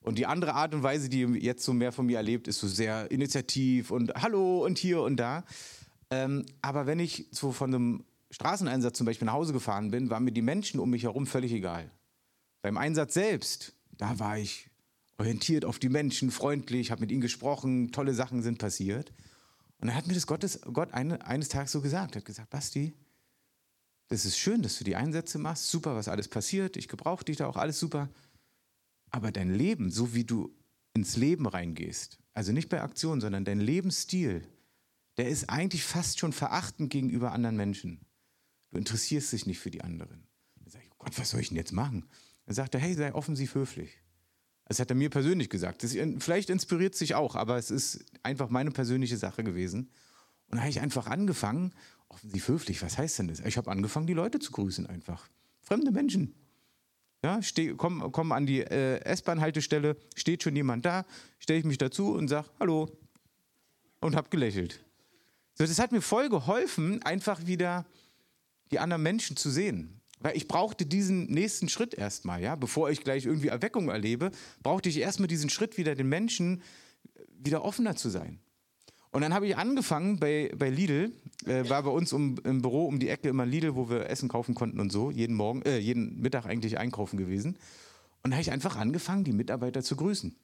[0.00, 2.66] Und die andere Art und Weise, die jetzt so mehr von mir erlebt, ist so
[2.66, 5.44] sehr initiativ und Hallo und hier und da.
[6.10, 10.24] Ähm, aber wenn ich so von einem Straßeneinsatz zum Beispiel nach Hause gefahren bin, waren
[10.24, 11.90] mir die Menschen um mich herum völlig egal.
[12.62, 14.69] Beim Einsatz selbst, da war ich
[15.20, 19.12] orientiert auf die Menschen, freundlich, habe mit ihnen gesprochen, tolle Sachen sind passiert.
[19.78, 22.94] Und dann hat mir das Gottes, Gott eine, eines Tages so gesagt, hat gesagt, Basti,
[24.08, 27.36] das ist schön, dass du die Einsätze machst, super, was alles passiert, ich gebrauche dich
[27.36, 28.08] da auch, alles super.
[29.10, 30.56] Aber dein Leben, so wie du
[30.94, 34.48] ins Leben reingehst, also nicht bei Aktionen, sondern dein Lebensstil,
[35.18, 38.00] der ist eigentlich fast schon verachtend gegenüber anderen Menschen.
[38.70, 40.26] Du interessierst dich nicht für die anderen.
[40.56, 42.06] Dann sage ich, Gott, was soll ich denn jetzt machen?
[42.46, 44.00] Dann sagt er, hey, sei offensiv höflich.
[44.70, 45.82] Das hat er mir persönlich gesagt.
[45.82, 49.90] Das, vielleicht inspiriert sich auch, aber es ist einfach meine persönliche Sache gewesen.
[50.46, 51.74] Und da habe ich einfach angefangen,
[52.08, 53.40] offensiv höflich, was heißt denn das?
[53.40, 55.28] Ich habe angefangen, die Leute zu grüßen einfach.
[55.60, 56.36] Fremde Menschen.
[57.24, 61.04] Ja, steh, komm, komm an die äh, S-Bahn-Haltestelle, steht schon jemand da,
[61.40, 62.96] stelle ich mich dazu und sage Hallo
[64.00, 64.84] und habe gelächelt.
[65.54, 67.86] So, das hat mir voll geholfen, einfach wieder
[68.70, 69.99] die anderen Menschen zu sehen.
[70.20, 74.30] Weil ich brauchte diesen nächsten Schritt erstmal, ja, bevor ich gleich irgendwie Erweckung erlebe,
[74.62, 76.62] brauchte ich erstmal diesen Schritt wieder den Menschen
[77.42, 78.38] wieder offener zu sein.
[79.12, 81.12] Und dann habe ich angefangen bei, bei Lidl,
[81.44, 84.28] äh, war bei uns um, im Büro um die Ecke immer Lidl, wo wir Essen
[84.28, 87.58] kaufen konnten und so, jeden Morgen, äh, jeden Mittag eigentlich einkaufen gewesen.
[88.22, 90.36] Und da habe ich einfach angefangen, die Mitarbeiter zu grüßen,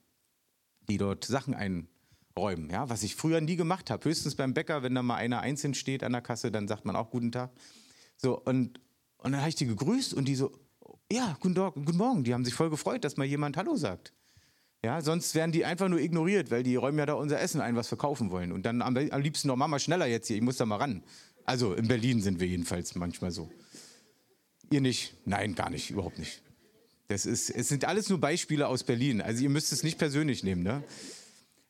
[0.89, 4.09] die dort Sachen einräumen, ja, was ich früher nie gemacht habe.
[4.09, 6.97] Höchstens beim Bäcker, wenn da mal einer einzeln steht an der Kasse, dann sagt man
[6.97, 7.53] auch guten Tag.
[8.17, 8.81] So, und
[9.19, 10.53] Und dann habe ich die gegrüßt und die so,
[11.11, 12.25] ja, guten, Tag, guten Morgen.
[12.25, 14.13] Die haben sich voll gefreut, dass mal jemand Hallo sagt.
[14.85, 17.77] Ja, sonst werden die einfach nur ignoriert, weil die räumen ja da unser Essen ein,
[17.77, 18.53] was verkaufen wollen.
[18.53, 21.03] Und dann am, am liebsten noch, Mama, schneller jetzt hier, ich muss da mal ran.
[21.45, 23.51] Also in Berlin sind wir jedenfalls manchmal so.
[24.71, 25.15] Ihr nicht?
[25.25, 26.43] Nein, gar nicht, überhaupt nicht.
[27.09, 29.21] Das ist, es sind alles nur Beispiele aus Berlin.
[29.21, 30.83] Also ihr müsst es nicht persönlich nehmen, ne?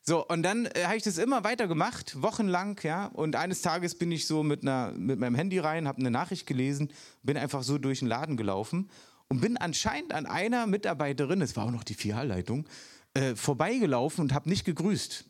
[0.09, 3.07] So, und dann äh, habe ich das immer weiter gemacht, wochenlang, ja.
[3.07, 6.47] Und eines Tages bin ich so mit, einer, mit meinem Handy rein, habe eine Nachricht
[6.47, 6.93] gelesen,
[7.23, 8.89] bin einfach so durch den Laden gelaufen
[9.27, 12.69] und bin anscheinend an einer Mitarbeiterin, es war auch noch die Filialleitung,
[13.15, 15.25] äh, vorbeigelaufen und habe nicht gegrüßt.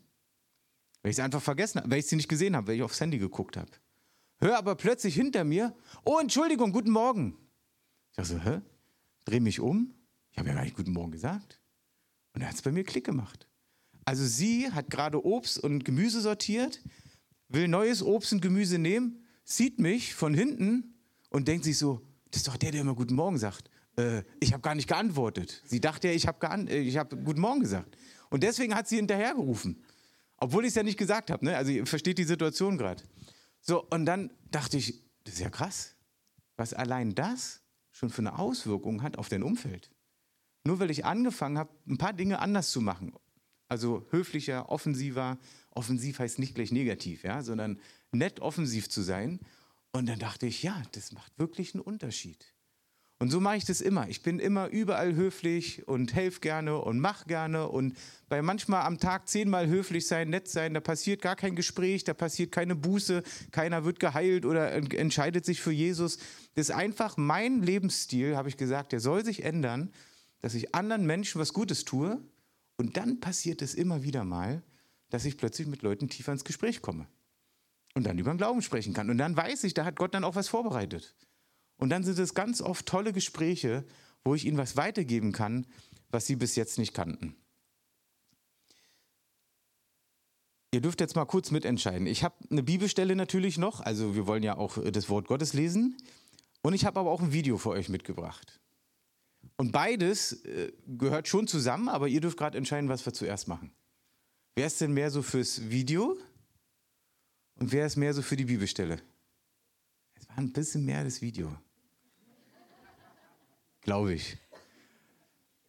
[1.01, 3.01] Weil ich es einfach vergessen habe, weil ich sie nicht gesehen habe, weil ich aufs
[3.01, 3.71] Handy geguckt habe.
[4.37, 7.35] Hör aber plötzlich hinter mir, oh, Entschuldigung, guten Morgen.
[8.11, 8.61] Ich dachte so, hä?
[9.25, 9.95] Dreh mich um.
[10.29, 11.59] Ich habe ja gar nicht guten Morgen gesagt.
[12.33, 13.47] Und er hat es bei mir Klick gemacht.
[14.07, 16.81] Also sie hat gerade Obst und Gemüse sortiert,
[17.49, 20.95] will neues Obst und Gemüse nehmen, sieht mich von hinten
[21.29, 23.69] und denkt sich so, das ist doch der, der immer Guten Morgen sagt.
[23.97, 25.61] Äh, ich habe gar nicht geantwortet.
[25.65, 27.97] Sie dachte ja, ich habe äh, hab Guten Morgen gesagt.
[28.29, 29.83] Und deswegen hat sie hinterhergerufen.
[30.37, 31.43] Obwohl ich es ja nicht gesagt habe.
[31.43, 31.57] Ne?
[31.57, 33.03] Also ihr versteht die Situation gerade.
[33.59, 35.97] So, und dann dachte ich, das ist ja krass,
[36.55, 39.91] was allein das schon für eine Auswirkung hat auf dein Umfeld.
[40.63, 43.13] Nur weil ich angefangen habe, ein paar Dinge anders zu machen.
[43.67, 45.37] Also höflicher, offensiver.
[45.71, 47.79] Offensiv heißt nicht gleich negativ, ja, sondern
[48.11, 49.39] nett offensiv zu sein.
[49.91, 52.53] Und dann dachte ich, ja, das macht wirklich einen Unterschied.
[53.19, 54.07] Und so mache ich das immer.
[54.09, 57.67] Ich bin immer überall höflich und helfe gerne und mache gerne.
[57.67, 57.97] Und
[58.29, 62.13] bei manchmal am Tag zehnmal höflich sein, nett sein, da passiert gar kein Gespräch, da
[62.13, 66.17] passiert keine Buße, keiner wird geheilt oder entscheidet sich für Jesus.
[66.53, 69.91] Das ist einfach mein Lebensstil, habe ich gesagt, der soll sich ändern,
[70.41, 72.21] dass ich anderen Menschen was Gutes tue.
[72.77, 74.63] Und dann passiert es immer wieder mal,
[75.09, 77.07] dass ich plötzlich mit Leuten tiefer ins Gespräch komme.
[77.95, 79.09] Und dann über den Glauben sprechen kann.
[79.09, 81.15] Und dann weiß ich, da hat Gott dann auch was vorbereitet.
[81.77, 83.85] Und dann sind es ganz oft tolle Gespräche,
[84.23, 85.65] wo ich ihnen was weitergeben kann,
[86.09, 87.35] was sie bis jetzt nicht kannten.
[90.73, 92.05] Ihr dürft jetzt mal kurz mitentscheiden.
[92.07, 95.97] Ich habe eine Bibelstelle natürlich noch, also wir wollen ja auch das Wort Gottes lesen.
[96.61, 98.59] Und ich habe aber auch ein Video für euch mitgebracht.
[99.57, 103.71] Und beides äh, gehört schon zusammen, aber ihr dürft gerade entscheiden, was wir zuerst machen.
[104.55, 106.17] Wer ist denn mehr so fürs Video
[107.55, 109.01] und wer ist mehr so für die Bibelstelle?
[110.13, 111.55] Es war ein bisschen mehr das Video.
[113.81, 114.37] Glaube ich.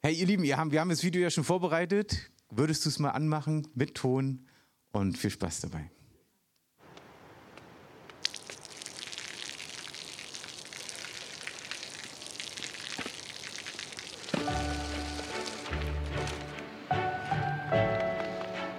[0.01, 2.31] Hey, ihr Lieben, wir haben, wir haben das Video ja schon vorbereitet.
[2.51, 4.47] Würdest du es mal anmachen mit Ton
[4.93, 5.91] und viel Spaß dabei.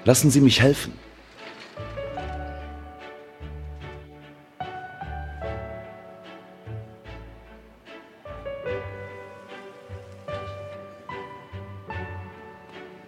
[0.10, 0.94] Lassen Sie mich helfen.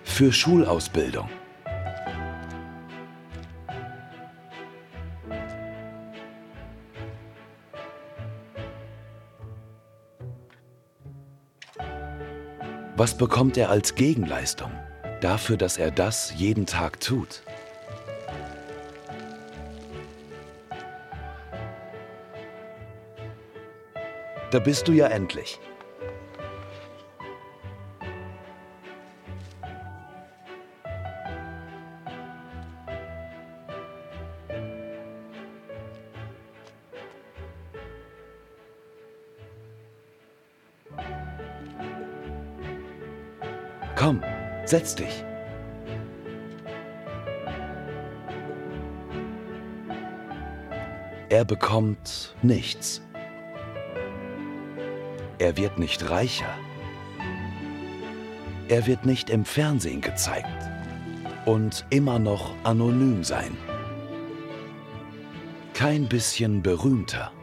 [0.03, 1.27] für Schulausbildung.
[12.95, 14.71] Was bekommt er als Gegenleistung
[15.23, 17.41] dafür, dass er das jeden Tag tut?
[24.51, 25.59] Da bist du ja endlich.
[44.71, 45.25] Setz dich.
[51.27, 53.01] Er bekommt nichts.
[55.39, 56.53] Er wird nicht reicher.
[58.69, 60.47] Er wird nicht im Fernsehen gezeigt
[61.45, 63.57] und immer noch anonym sein.
[65.73, 67.33] Kein bisschen berühmter.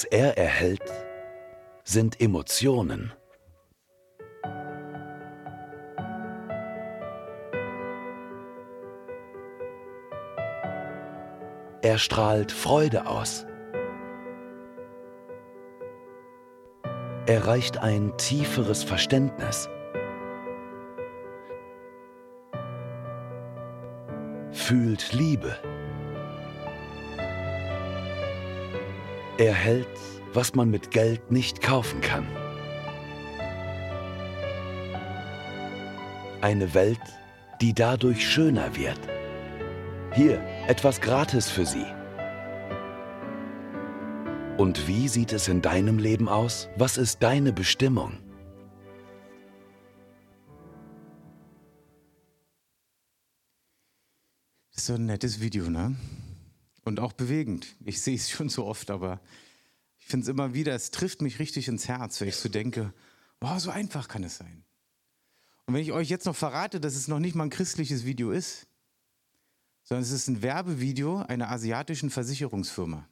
[0.00, 0.80] Was er erhält,
[1.84, 3.12] sind Emotionen.
[11.82, 13.44] Er strahlt Freude aus.
[17.26, 19.68] erreicht ein tieferes Verständnis.
[24.50, 25.58] Fühlt Liebe.
[29.40, 29.88] Erhält,
[30.34, 32.26] was man mit Geld nicht kaufen kann.
[36.42, 37.00] Eine Welt,
[37.62, 39.00] die dadurch schöner wird.
[40.12, 41.86] Hier etwas gratis für Sie.
[44.58, 46.68] Und wie sieht es in deinem Leben aus?
[46.76, 48.18] Was ist deine Bestimmung?
[54.72, 55.96] So ein nettes Video, ne?
[56.84, 57.76] Und auch bewegend.
[57.84, 59.20] Ich sehe es schon so oft, aber
[59.98, 62.92] ich finde es immer wieder, es trifft mich richtig ins Herz, wenn ich so denke,
[63.40, 64.64] wow, so einfach kann es sein.
[65.66, 68.32] Und wenn ich euch jetzt noch verrate, dass es noch nicht mal ein christliches Video
[68.32, 68.66] ist,
[69.84, 73.06] sondern es ist ein Werbevideo einer asiatischen Versicherungsfirma.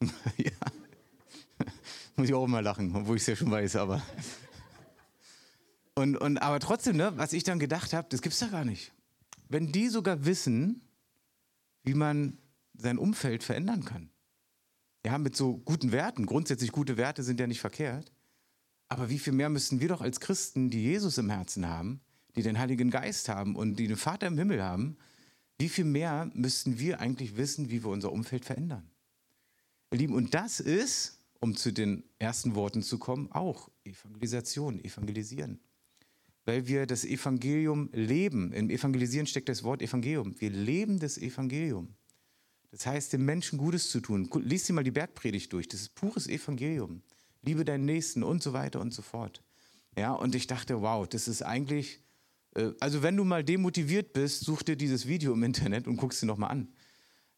[0.36, 0.50] ja.
[2.16, 4.02] Muss ich auch immer lachen, obwohl ich es ja schon weiß, aber.
[5.94, 8.64] Und, und, aber trotzdem, ne, was ich dann gedacht habe, das gibt es da gar
[8.64, 8.92] nicht.
[9.48, 10.80] Wenn die sogar wissen,
[11.88, 12.36] wie man
[12.74, 14.10] sein Umfeld verändern kann.
[15.06, 16.26] Ja, mit so guten Werten.
[16.26, 18.12] Grundsätzlich gute Werte sind ja nicht verkehrt.
[18.88, 22.02] Aber wie viel mehr müssten wir doch als Christen, die Jesus im Herzen haben,
[22.36, 24.98] die den Heiligen Geist haben und die den Vater im Himmel haben,
[25.58, 28.90] wie viel mehr müssten wir eigentlich wissen, wie wir unser Umfeld verändern?
[29.90, 35.58] Ihr Lieben, und das ist, um zu den ersten Worten zu kommen, auch Evangelisation, Evangelisieren.
[36.48, 38.54] Weil wir das Evangelium leben.
[38.54, 40.34] Im Evangelisieren steckt das Wort Evangelium.
[40.40, 41.94] Wir leben das Evangelium.
[42.70, 44.30] Das heißt, den Menschen Gutes zu tun.
[44.42, 45.68] Lies dir mal die Bergpredigt durch.
[45.68, 47.02] Das ist pures Evangelium.
[47.42, 49.42] Liebe deinen Nächsten und so weiter und so fort.
[49.94, 52.02] Ja, und ich dachte, wow, das ist eigentlich,
[52.54, 56.22] äh, also wenn du mal demotiviert bist, such dir dieses Video im Internet und guckst
[56.22, 56.68] dir nochmal an.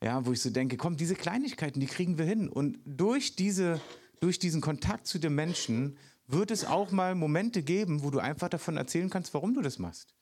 [0.01, 2.49] Ja, wo ich so denke, komm, diese Kleinigkeiten, die kriegen wir hin.
[2.49, 3.81] Und durch, diese,
[4.21, 5.97] durch diesen Kontakt zu den Menschen
[6.33, 9.79] wird es auch mal Momente geben, wo du einfach davon erzählen kannst, warum du das
[9.79, 10.15] machst.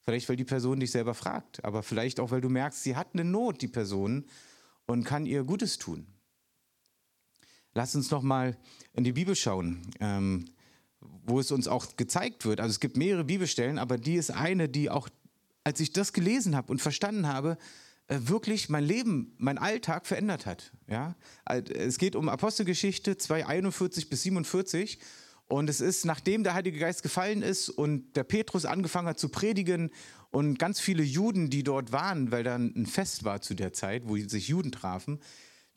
[0.00, 3.08] Vielleicht, weil die Person dich selber fragt, aber vielleicht auch, weil du merkst, sie hat
[3.12, 4.24] eine Not, die Person,
[4.86, 6.06] und kann ihr Gutes tun.
[7.74, 8.56] Lass uns noch mal
[8.92, 10.46] in die Bibel schauen, ähm,
[11.00, 12.60] wo es uns auch gezeigt wird.
[12.60, 15.08] Also es gibt mehrere Bibelstellen, aber die ist eine, die auch,
[15.64, 17.56] als ich das gelesen habe und verstanden habe,
[18.08, 20.72] äh, wirklich mein Leben, mein Alltag verändert hat.
[20.88, 21.14] Ja?
[21.46, 24.98] Es geht um Apostelgeschichte 2,41 bis 47.
[25.52, 29.28] Und es ist, nachdem der Heilige Geist gefallen ist und der Petrus angefangen hat zu
[29.28, 29.90] predigen
[30.30, 34.04] und ganz viele Juden, die dort waren, weil dann ein Fest war zu der Zeit,
[34.06, 35.20] wo sich Juden trafen,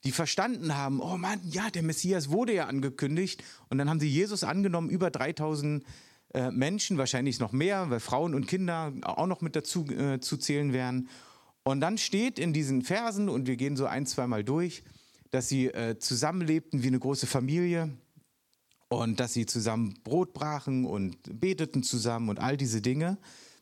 [0.06, 3.44] die verstanden haben, oh Mann, ja, der Messias wurde ja angekündigt.
[3.68, 5.84] Und dann haben sie Jesus angenommen, über 3000
[6.34, 10.38] äh, Menschen, wahrscheinlich noch mehr, weil Frauen und Kinder auch noch mit dazu äh, zu
[10.38, 11.10] zählen wären.
[11.64, 14.84] Und dann steht in diesen Versen, und wir gehen so ein, zweimal durch,
[15.32, 17.92] dass sie äh, zusammenlebten wie eine große Familie
[18.90, 23.18] und dass sie zusammen Brot brachen und beteten zusammen und all diese Dinge.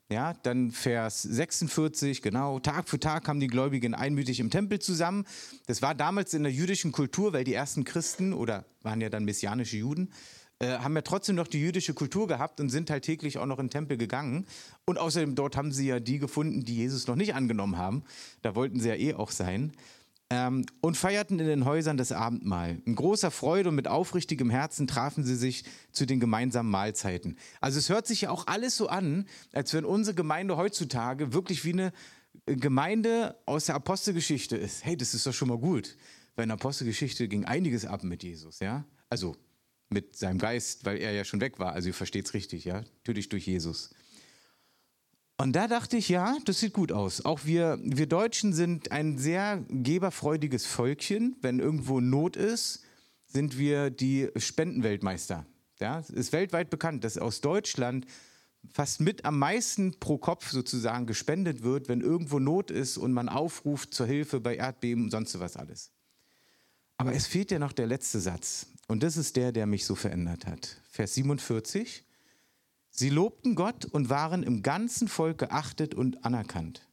[0.09, 5.25] Ja, dann Vers 46, genau, Tag für Tag kamen die Gläubigen einmütig im Tempel zusammen.
[5.65, 9.23] Das war damals in der jüdischen Kultur, weil die ersten Christen oder waren ja dann
[9.23, 10.11] messianische Juden,
[10.59, 13.59] äh, haben ja trotzdem noch die jüdische Kultur gehabt und sind halt täglich auch noch
[13.59, 14.45] in den Tempel gegangen.
[14.85, 18.03] Und außerdem dort haben sie ja die gefunden, die Jesus noch nicht angenommen haben.
[18.41, 19.71] Da wollten sie ja eh auch sein
[20.33, 22.81] ähm, und feierten in den Häusern das Abendmahl.
[22.85, 27.37] In großer Freude und mit aufrichtigem Herzen trafen sie sich zu den gemeinsamen Mahlzeiten.
[27.61, 31.63] Also es hört sich ja auch alles so an, als wenn unsere Gemeinde heutzutage wirklich
[31.65, 31.93] wie eine
[32.47, 34.83] Gemeinde aus der Apostelgeschichte ist.
[34.83, 35.95] Hey, das ist doch schon mal gut.
[36.35, 38.85] Weil in der Apostelgeschichte ging einiges ab mit Jesus, ja?
[39.09, 39.35] Also
[39.89, 41.73] mit seinem Geist, weil er ja schon weg war.
[41.73, 42.83] Also ihr versteht es richtig, ja?
[42.97, 43.91] Natürlich durch Jesus.
[45.43, 47.25] Und da dachte ich, ja, das sieht gut aus.
[47.25, 51.35] Auch wir, wir Deutschen sind ein sehr geberfreudiges Völkchen.
[51.41, 52.81] Wenn irgendwo Not ist,
[53.25, 55.45] sind wir die Spendenweltmeister.
[55.81, 58.05] Ja, es ist weltweit bekannt, dass aus Deutschland
[58.71, 63.27] fast mit am meisten pro Kopf sozusagen gespendet wird, wenn irgendwo Not ist und man
[63.27, 65.91] aufruft zur Hilfe bei Erdbeben und sonst was alles.
[66.95, 68.67] Aber es fehlt ja noch der letzte Satz.
[68.87, 70.81] Und das ist der, der mich so verändert hat.
[70.89, 72.05] Vers 47.
[72.95, 76.87] Sie lobten Gott und waren im ganzen Volk geachtet und anerkannt.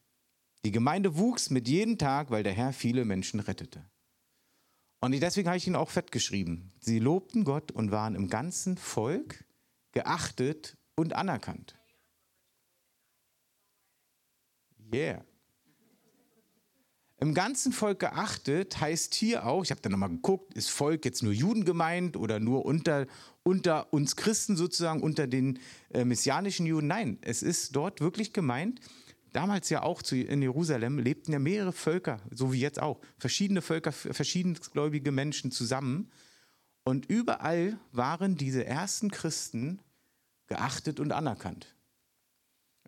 [0.64, 3.84] Die Gemeinde wuchs mit jedem Tag, weil der Herr viele Menschen rettete.
[5.02, 6.72] Und deswegen habe ich ihn auch fett geschrieben.
[6.80, 9.44] Sie lobten Gott und waren im ganzen Volk
[9.92, 11.78] geachtet und anerkannt.
[14.92, 15.22] Yeah.
[17.20, 21.22] Im ganzen Volk geachtet heißt hier auch, ich habe da nochmal geguckt, ist Volk jetzt
[21.22, 23.06] nur Juden gemeint oder nur unter,
[23.42, 25.58] unter uns Christen sozusagen, unter den
[25.92, 26.86] äh, messianischen Juden?
[26.86, 28.80] Nein, es ist dort wirklich gemeint.
[29.34, 33.60] Damals ja auch zu, in Jerusalem lebten ja mehrere Völker, so wie jetzt auch, verschiedene
[33.60, 36.10] Völker, verschiedene gläubige Menschen zusammen.
[36.84, 39.80] Und überall waren diese ersten Christen
[40.46, 41.66] geachtet und anerkannt.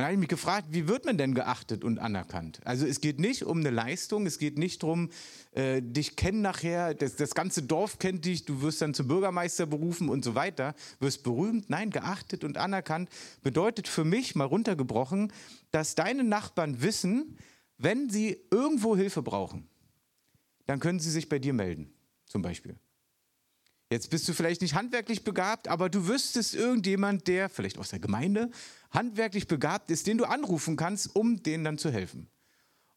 [0.02, 2.58] Dann habe ich mich gefragt, wie wird man denn geachtet und anerkannt?
[2.64, 5.10] Also es geht nicht um eine Leistung, es geht nicht darum,
[5.52, 9.64] äh, dich kennen nachher, das, das ganze Dorf kennt dich, du wirst dann zum Bürgermeister
[9.64, 11.70] berufen und so weiter, wirst berühmt.
[11.70, 13.10] Nein, geachtet und anerkannt
[13.44, 15.32] bedeutet für mich, mal runtergebrochen,
[15.70, 17.38] dass deine Nachbarn wissen,
[17.78, 19.68] wenn sie irgendwo Hilfe brauchen,
[20.66, 21.92] dann können sie sich bei dir melden,
[22.26, 22.74] zum Beispiel.
[23.92, 27.98] Jetzt bist du vielleicht nicht handwerklich begabt, aber du wüsstest irgendjemand, der vielleicht aus der
[27.98, 28.50] Gemeinde
[28.90, 32.26] handwerklich begabt ist, den du anrufen kannst, um denen dann zu helfen.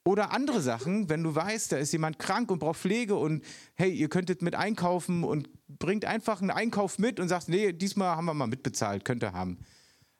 [0.05, 3.91] Oder andere Sachen, wenn du weißt, da ist jemand krank und braucht Pflege und hey,
[3.91, 8.25] ihr könntet mit einkaufen und bringt einfach einen Einkauf mit und sagst, nee, diesmal haben
[8.25, 9.57] wir mal mitbezahlt, könnt ihr haben.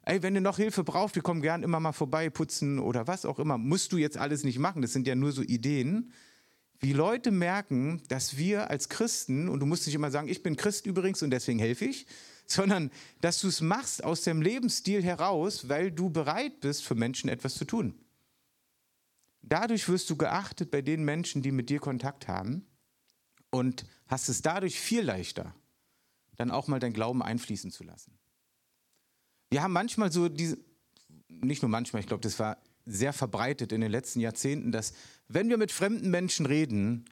[0.02, 3.24] Ey, wenn ihr noch Hilfe braucht, wir kommen gern immer mal vorbei, putzen oder was
[3.24, 3.58] auch immer.
[3.58, 6.12] Musst du jetzt alles nicht machen, das sind ja nur so Ideen
[6.80, 10.56] wie Leute merken, dass wir als Christen, und du musst nicht immer sagen, ich bin
[10.56, 12.06] Christ übrigens und deswegen helfe ich,
[12.48, 17.30] sondern dass du es machst aus dem Lebensstil heraus, weil du bereit bist, für Menschen
[17.30, 17.96] etwas zu tun.
[19.42, 22.66] Dadurch wirst du geachtet bei den Menschen, die mit dir Kontakt haben
[23.52, 25.56] und hast es dadurch viel leichter,
[26.36, 28.18] dann auch mal dein Glauben einfließen zu lassen.
[29.50, 30.58] Wir haben manchmal so diese,
[31.30, 34.94] nicht nur manchmal, ich glaube, das war sehr verbreitet in den letzten Jahrzehnten, dass
[35.28, 37.06] wenn wir mit fremden Menschen reden,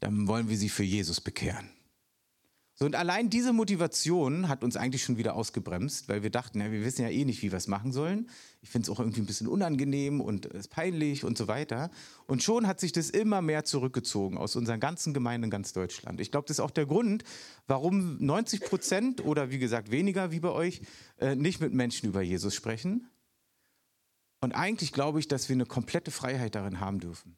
[0.00, 1.70] dann wollen wir sie für Jesus bekehren.
[2.76, 6.72] So, und allein diese Motivation hat uns eigentlich schon wieder ausgebremst, weil wir dachten, ja,
[6.72, 8.28] wir wissen ja eh nicht, wie wir es machen sollen.
[8.62, 11.88] Ich finde es auch irgendwie ein bisschen unangenehm und es ist peinlich und so weiter.
[12.26, 16.20] Und schon hat sich das immer mehr zurückgezogen aus unseren ganzen Gemeinden in ganz Deutschland.
[16.20, 17.22] Ich glaube, das ist auch der Grund,
[17.68, 20.82] warum 90 Prozent oder wie gesagt weniger wie bei euch
[21.20, 23.06] äh, nicht mit Menschen über Jesus sprechen,
[24.44, 27.36] und eigentlich glaube ich, dass wir eine komplette Freiheit darin haben dürfen.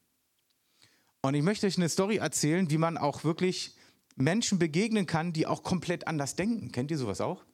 [1.23, 3.77] Und ich möchte euch eine Story erzählen, wie man auch wirklich
[4.16, 6.73] Menschen begegnen kann, die auch komplett anders denken.
[6.73, 7.45] Kennt ihr sowas auch?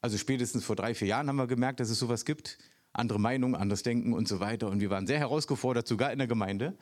[0.00, 2.58] Also spätestens vor drei, vier Jahren haben wir gemerkt, dass es sowas gibt.
[2.92, 4.68] Andere Meinungen, anderes Denken und so weiter.
[4.68, 6.76] Und wir waren sehr herausgefordert, sogar in der Gemeinde.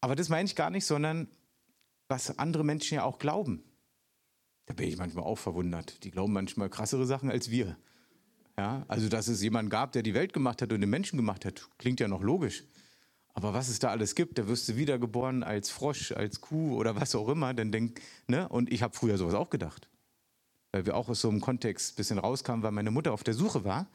[0.00, 1.28] Aber das meine ich gar nicht, sondern
[2.08, 3.62] was andere Menschen ja auch glauben.
[4.66, 6.04] Da bin ich manchmal auch verwundert.
[6.04, 7.76] Die glauben manchmal krassere Sachen als wir.
[8.58, 11.44] Ja, also, dass es jemanden gab, der die Welt gemacht hat und den Menschen gemacht
[11.44, 12.64] hat, klingt ja noch logisch.
[13.34, 16.96] Aber was es da alles gibt, da wirst du wiedergeboren als Frosch, als Kuh oder
[16.96, 18.48] was auch immer, dann denk, ne?
[18.48, 19.88] Und ich habe früher sowas auch gedacht.
[20.72, 23.34] Weil wir auch aus so einem Kontext ein bisschen rauskamen, weil meine Mutter auf der
[23.34, 23.88] Suche war.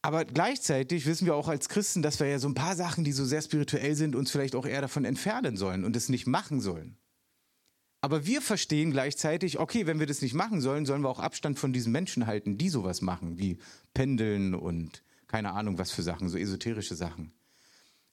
[0.00, 3.10] Aber gleichzeitig wissen wir auch als Christen, dass wir ja so ein paar Sachen, die
[3.10, 6.60] so sehr spirituell sind, uns vielleicht auch eher davon entfernen sollen und es nicht machen
[6.60, 6.96] sollen.
[8.06, 11.58] Aber wir verstehen gleichzeitig, okay, wenn wir das nicht machen sollen, sollen wir auch Abstand
[11.58, 13.58] von diesen Menschen halten, die sowas machen, wie
[13.94, 17.32] Pendeln und keine Ahnung was für Sachen, so esoterische Sachen.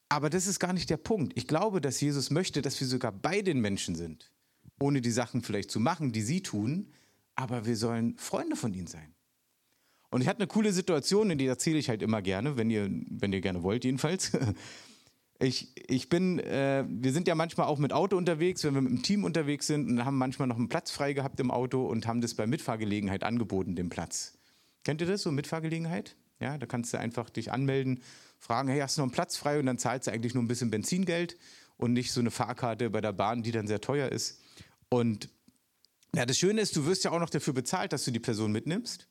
[0.09, 1.33] Aber das ist gar nicht der Punkt.
[1.35, 4.31] Ich glaube, dass Jesus möchte, dass wir sogar bei den Menschen sind,
[4.79, 6.91] ohne die Sachen vielleicht zu machen, die sie tun,
[7.35, 9.13] aber wir sollen Freunde von ihnen sein.
[10.09, 12.89] Und ich hatte eine coole Situation, in die erzähle ich halt immer gerne, wenn ihr,
[13.11, 14.31] wenn ihr gerne wollt, jedenfalls.
[15.43, 18.91] Ich, ich bin, äh, wir sind ja manchmal auch mit Auto unterwegs, wenn wir mit
[18.91, 22.07] dem Team unterwegs sind und haben manchmal noch einen Platz frei gehabt im Auto und
[22.07, 24.37] haben das bei Mitfahrgelegenheit angeboten, den Platz.
[24.85, 26.15] Kennt ihr das, so Mitfahrgelegenheit?
[26.39, 28.01] Ja, da kannst du einfach dich anmelden,
[28.39, 29.59] fragen, hey, hast du noch einen Platz frei?
[29.59, 31.37] Und dann zahlst du eigentlich nur ein bisschen Benzingeld
[31.75, 34.39] und nicht so eine Fahrkarte bei der Bahn, die dann sehr teuer ist.
[34.87, 35.27] Und
[36.15, 38.53] ja, das Schöne ist, du wirst ja auch noch dafür bezahlt, dass du die Person
[38.53, 39.09] mitnimmst.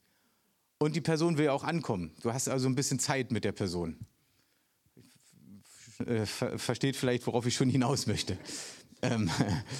[0.78, 2.14] Und die Person will ja auch ankommen.
[2.22, 4.06] Du hast also ein bisschen Zeit mit der Person
[6.06, 8.38] äh, ver versteht vielleicht, worauf ich schon hinaus möchte.
[9.02, 9.30] Ähm,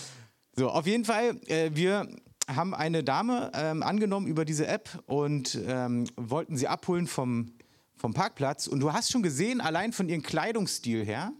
[0.56, 2.08] so, auf jeden Fall, äh, wir
[2.48, 7.52] haben eine Dame ähm, angenommen über diese App und ähm, wollten sie abholen vom,
[7.94, 8.66] vom Parkplatz.
[8.66, 11.32] Und du hast schon gesehen, allein von ihrem Kleidungsstil her,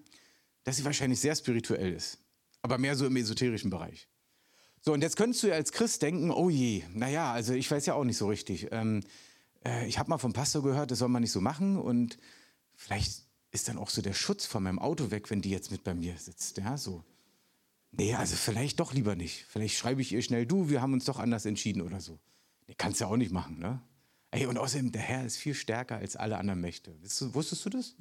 [0.64, 2.18] dass sie wahrscheinlich sehr spirituell ist.
[2.62, 4.08] Aber mehr so im esoterischen Bereich.
[4.80, 7.86] So, und jetzt könntest du ja als Christ denken, oh je, naja, also ich weiß
[7.86, 8.68] ja auch nicht so richtig.
[8.72, 9.02] Ähm,
[9.64, 12.18] äh, ich habe mal vom Pastor gehört, das soll man nicht so machen und
[12.74, 15.84] vielleicht ist dann auch so der Schutz von meinem Auto weg, wenn die jetzt mit
[15.84, 16.56] bei mir sitzt.
[16.56, 17.04] Ja, so.
[17.92, 19.44] Nee, also vielleicht doch lieber nicht.
[19.48, 22.18] Vielleicht schreibe ich ihr schnell, du, wir haben uns doch anders entschieden oder so.
[22.66, 23.80] Nee, kannst du ja auch nicht machen, ne?
[24.30, 26.92] Ey, und außerdem, der Herr ist viel stärker als alle anderen Mächte.
[26.92, 27.94] Du, wusstest du das?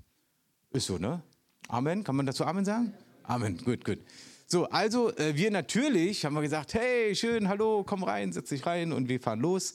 [0.72, 1.22] Ist so, ne?
[1.68, 2.06] Amen.
[2.06, 2.94] Kann man dazu Amen sagen?
[3.24, 3.58] Amen.
[3.58, 4.00] Gut, gut.
[4.48, 8.66] So, also äh, wir natürlich haben wir gesagt, hey, schön, hallo, komm rein, setz dich
[8.66, 9.74] rein und wir fahren los.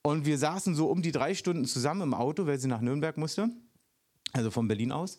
[0.00, 3.18] Und wir saßen so um die drei Stunden zusammen im Auto, weil sie nach Nürnberg
[3.18, 3.50] musste
[4.32, 5.18] also von Berlin aus.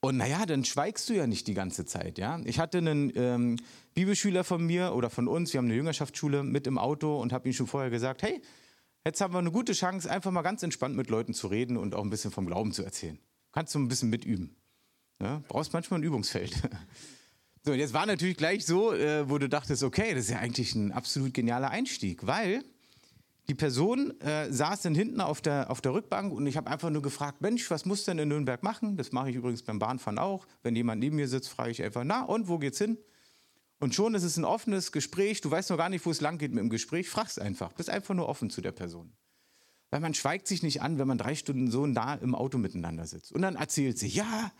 [0.00, 2.40] Und naja, dann schweigst du ja nicht die ganze Zeit, ja.
[2.44, 3.56] Ich hatte einen ähm,
[3.94, 7.48] Bibelschüler von mir oder von uns, wir haben eine Jüngerschaftsschule mit im Auto und habe
[7.48, 8.40] ihm schon vorher gesagt, hey,
[9.04, 11.94] jetzt haben wir eine gute Chance, einfach mal ganz entspannt mit Leuten zu reden und
[11.94, 13.18] auch ein bisschen vom Glauben zu erzählen.
[13.52, 14.56] Kannst du ein bisschen mitüben.
[15.20, 15.42] Ja?
[15.48, 16.52] Brauchst manchmal ein Übungsfeld.
[17.62, 20.74] So, jetzt war natürlich gleich so, äh, wo du dachtest, okay, das ist ja eigentlich
[20.74, 22.64] ein absolut genialer Einstieg, weil
[23.50, 26.88] die Person äh, saß dann hinten auf der, auf der Rückbank und ich habe einfach
[26.88, 28.96] nur gefragt, Mensch, was muss denn in Nürnberg machen?
[28.96, 30.46] Das mache ich übrigens beim Bahnfahren auch.
[30.62, 32.96] Wenn jemand neben mir sitzt, frage ich einfach, na und, wo geht's hin?
[33.80, 36.38] Und schon ist es ein offenes Gespräch, du weißt noch gar nicht, wo es lang
[36.38, 39.12] geht mit dem Gespräch, fragst einfach, bist einfach nur offen zu der Person.
[39.90, 43.04] Weil man schweigt sich nicht an, wenn man drei Stunden so nah im Auto miteinander
[43.04, 43.32] sitzt.
[43.32, 44.52] Und dann erzählt sie, ja,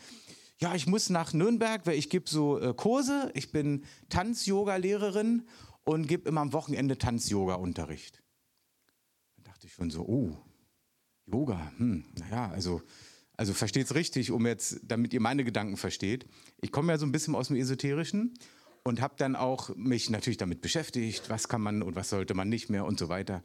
[0.59, 3.31] ja, ich muss nach Nürnberg, weil ich gebe so äh, Kurse.
[3.35, 5.47] Ich bin Tanz-Yoga-Lehrerin
[5.85, 8.20] und gebe immer am Wochenende Tanz-Yoga-Unterricht.
[9.71, 10.37] Ich schon so, oh,
[11.27, 12.83] Yoga, hm, naja, also,
[13.37, 16.27] also versteht es richtig, um jetzt, damit ihr meine Gedanken versteht.
[16.61, 18.35] Ich komme ja so ein bisschen aus dem Esoterischen
[18.83, 22.49] und habe dann auch mich natürlich damit beschäftigt, was kann man und was sollte man
[22.49, 23.45] nicht mehr und so weiter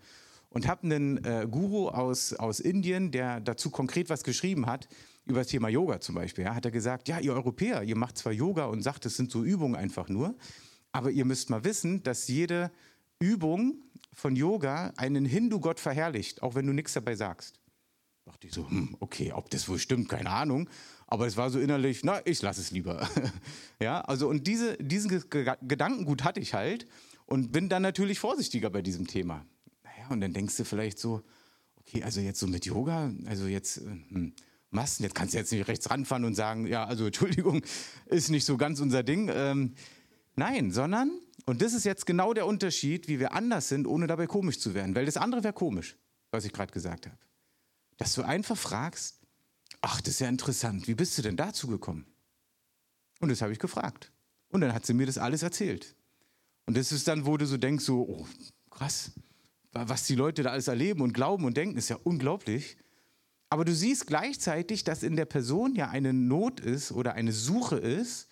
[0.49, 4.88] und habe einen äh, Guru aus, aus Indien, der dazu konkret was geschrieben hat,
[5.26, 6.45] über das Thema Yoga zum Beispiel.
[6.45, 9.30] Ja, hat er gesagt, ja, ihr Europäer, ihr macht zwar Yoga und sagt, es sind
[9.30, 10.36] so Übungen einfach nur,
[10.91, 12.71] aber ihr müsst mal wissen, dass jede
[13.20, 13.82] Übung
[14.13, 17.59] von Yoga einen Hindu-Gott verherrlicht, auch wenn du nichts dabei sagst.
[18.24, 20.70] Da dachte ich so, hm, okay, ob das wohl stimmt, keine Ahnung.
[21.07, 23.07] Aber es war so innerlich, na, ich lasse es lieber.
[23.80, 26.88] ja, also und diese, diesen Gedankengut hatte ich halt
[27.26, 29.45] und bin dann natürlich vorsichtiger bei diesem Thema
[30.09, 31.24] und dann denkst du vielleicht so,
[31.78, 34.34] okay, also jetzt so mit Yoga, also jetzt äh, hm,
[34.72, 37.63] Masten, jetzt kannst du jetzt nicht rechts ranfahren und sagen, ja, also Entschuldigung,
[38.07, 39.30] ist nicht so ganz unser Ding.
[39.34, 39.76] Ähm,
[40.36, 41.11] nein, sondern,
[41.45, 44.73] und das ist jetzt genau der Unterschied, wie wir anders sind, ohne dabei komisch zu
[44.73, 44.95] werden.
[44.95, 45.95] Weil das andere wäre komisch,
[46.31, 47.17] was ich gerade gesagt habe.
[47.97, 49.21] Dass du einfach fragst,
[49.81, 52.05] ach, das ist ja interessant, wie bist du denn dazu gekommen?
[53.19, 54.11] Und das habe ich gefragt.
[54.49, 55.95] Und dann hat sie mir das alles erzählt.
[56.65, 58.27] Und das ist dann, wo du so denkst, so, oh,
[58.71, 59.11] krass,
[59.71, 62.77] was die Leute da alles erleben und glauben und denken, ist ja unglaublich.
[63.49, 67.77] Aber du siehst gleichzeitig, dass in der Person ja eine Not ist oder eine Suche
[67.77, 68.29] ist,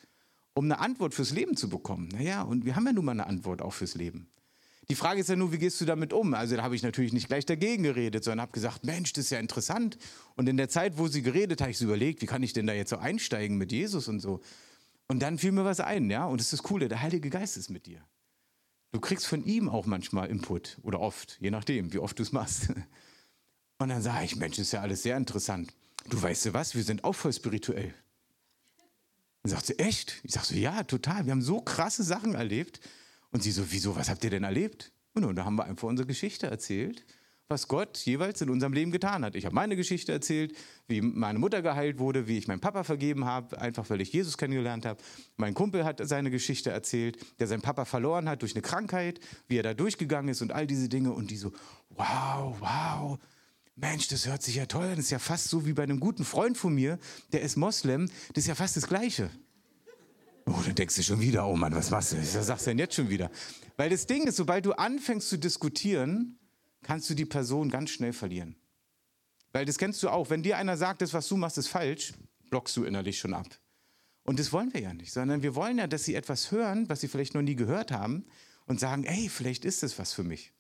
[0.54, 2.10] um eine Antwort fürs Leben zu bekommen.
[2.10, 4.28] Naja, und wir haben ja nun mal eine Antwort auch fürs Leben.
[4.89, 6.34] Die Frage ist ja nur, wie gehst du damit um?
[6.34, 9.30] Also da habe ich natürlich nicht gleich dagegen geredet, sondern habe gesagt, Mensch, das ist
[9.32, 9.97] ja interessant.
[10.36, 12.68] Und in der Zeit, wo sie geredet, habe ich so überlegt, wie kann ich denn
[12.68, 14.41] da jetzt so einsteigen mit Jesus und so.
[15.08, 16.26] Und dann fiel mir was ein, ja.
[16.26, 18.01] Und das ist das Coole, der Heilige Geist ist mit dir.
[18.91, 22.32] Du kriegst von ihm auch manchmal Input oder oft, je nachdem, wie oft du es
[22.32, 22.68] machst.
[23.80, 25.74] Und dann sage ich, Mensch, ist ja alles sehr interessant.
[26.10, 27.93] Du weißt du was, wir sind auch voll spirituell.
[29.44, 30.22] Dann sagt sie, echt?
[30.24, 31.26] Ich sage so, ja, total.
[31.26, 32.80] Wir haben so krasse Sachen erlebt.
[33.32, 34.91] Und sie so, wieso, was habt ihr denn erlebt?
[35.14, 37.06] Und da haben wir einfach unsere Geschichte erzählt
[37.54, 39.36] was Gott jeweils in unserem Leben getan hat.
[39.36, 40.56] Ich habe meine Geschichte erzählt,
[40.88, 44.38] wie meine Mutter geheilt wurde, wie ich meinen Papa vergeben habe, einfach weil ich Jesus
[44.38, 45.02] kennengelernt habe.
[45.38, 49.58] Mein Kumpel hat seine Geschichte erzählt, der seinen Papa verloren hat durch eine Krankheit, wie
[49.58, 51.12] er da durchgegangen ist und all diese Dinge.
[51.12, 51.52] Und die so,
[51.89, 53.20] wow, wow,
[53.76, 54.96] Mensch, das hört sich ja toll an.
[54.96, 57.00] Das ist ja fast so wie bei einem guten Freund von mir,
[57.32, 58.08] der ist Moslem.
[58.34, 59.30] Das ist ja fast das Gleiche.
[60.46, 62.18] Oh, dann denkst du schon wieder, oh Mann, was machst du?
[62.18, 63.32] Was sagst du denn jetzt schon wieder?
[63.78, 66.38] Weil das Ding ist, sobald du anfängst zu diskutieren,
[66.84, 68.56] kannst du die Person ganz schnell verlieren.
[69.54, 70.30] Weil das kennst du auch.
[70.30, 72.14] Wenn dir einer sagt, das, was du machst, ist falsch,
[72.50, 73.48] blockst du innerlich schon ab.
[74.24, 77.02] Und das wollen wir ja nicht, sondern wir wollen ja, dass sie etwas hören, was
[77.02, 78.26] sie vielleicht noch nie gehört haben
[78.66, 80.54] und sagen, ey, vielleicht ist das was für mich.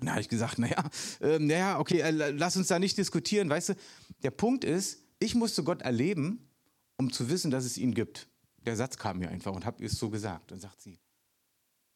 [0.00, 0.82] Und da habe ich gesagt, naja,
[1.20, 3.48] äh, naja, okay, äh, lass uns da nicht diskutieren.
[3.48, 3.74] Weißt du,
[4.22, 6.48] der Punkt ist, ich musste Gott erleben,
[6.96, 8.28] um zu wissen, dass es ihn gibt.
[8.64, 10.52] Der Satz kam mir einfach und habe es so gesagt.
[10.52, 10.98] Und sagt sie,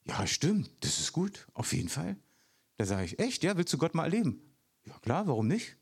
[0.05, 2.17] ja, stimmt, das ist gut, auf jeden Fall.
[2.77, 4.41] Da sage ich, echt, ja, willst du Gott mal erleben?
[4.85, 5.77] Ja, klar, warum nicht?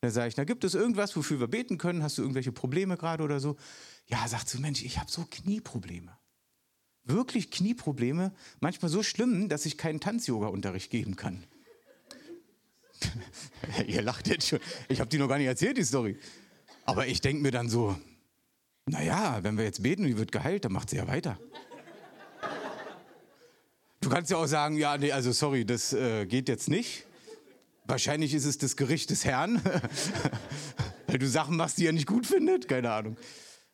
[0.00, 2.02] Da sage ich, na, gibt es irgendwas, wofür wir beten können?
[2.02, 3.56] Hast du irgendwelche Probleme gerade oder so?
[4.06, 6.18] Ja, sagt sie, Mensch, ich habe so Knieprobleme.
[7.04, 11.44] Wirklich Knieprobleme, manchmal so schlimm, dass ich keinen Tanz-Yoga-Unterricht geben kann.
[13.86, 14.60] Ihr lacht jetzt schon.
[14.88, 16.18] Ich habe die noch gar nicht erzählt, die Story.
[16.84, 17.96] Aber ich denke mir dann so,
[18.86, 21.38] naja, wenn wir jetzt beten und die wird geheilt, dann macht sie ja weiter.
[24.00, 27.06] Du kannst ja auch sagen, ja, nee, also sorry, das äh, geht jetzt nicht.
[27.84, 29.60] Wahrscheinlich ist es das Gericht des Herrn,
[31.06, 32.66] weil du Sachen machst, die er nicht gut findet.
[32.68, 33.16] Keine Ahnung.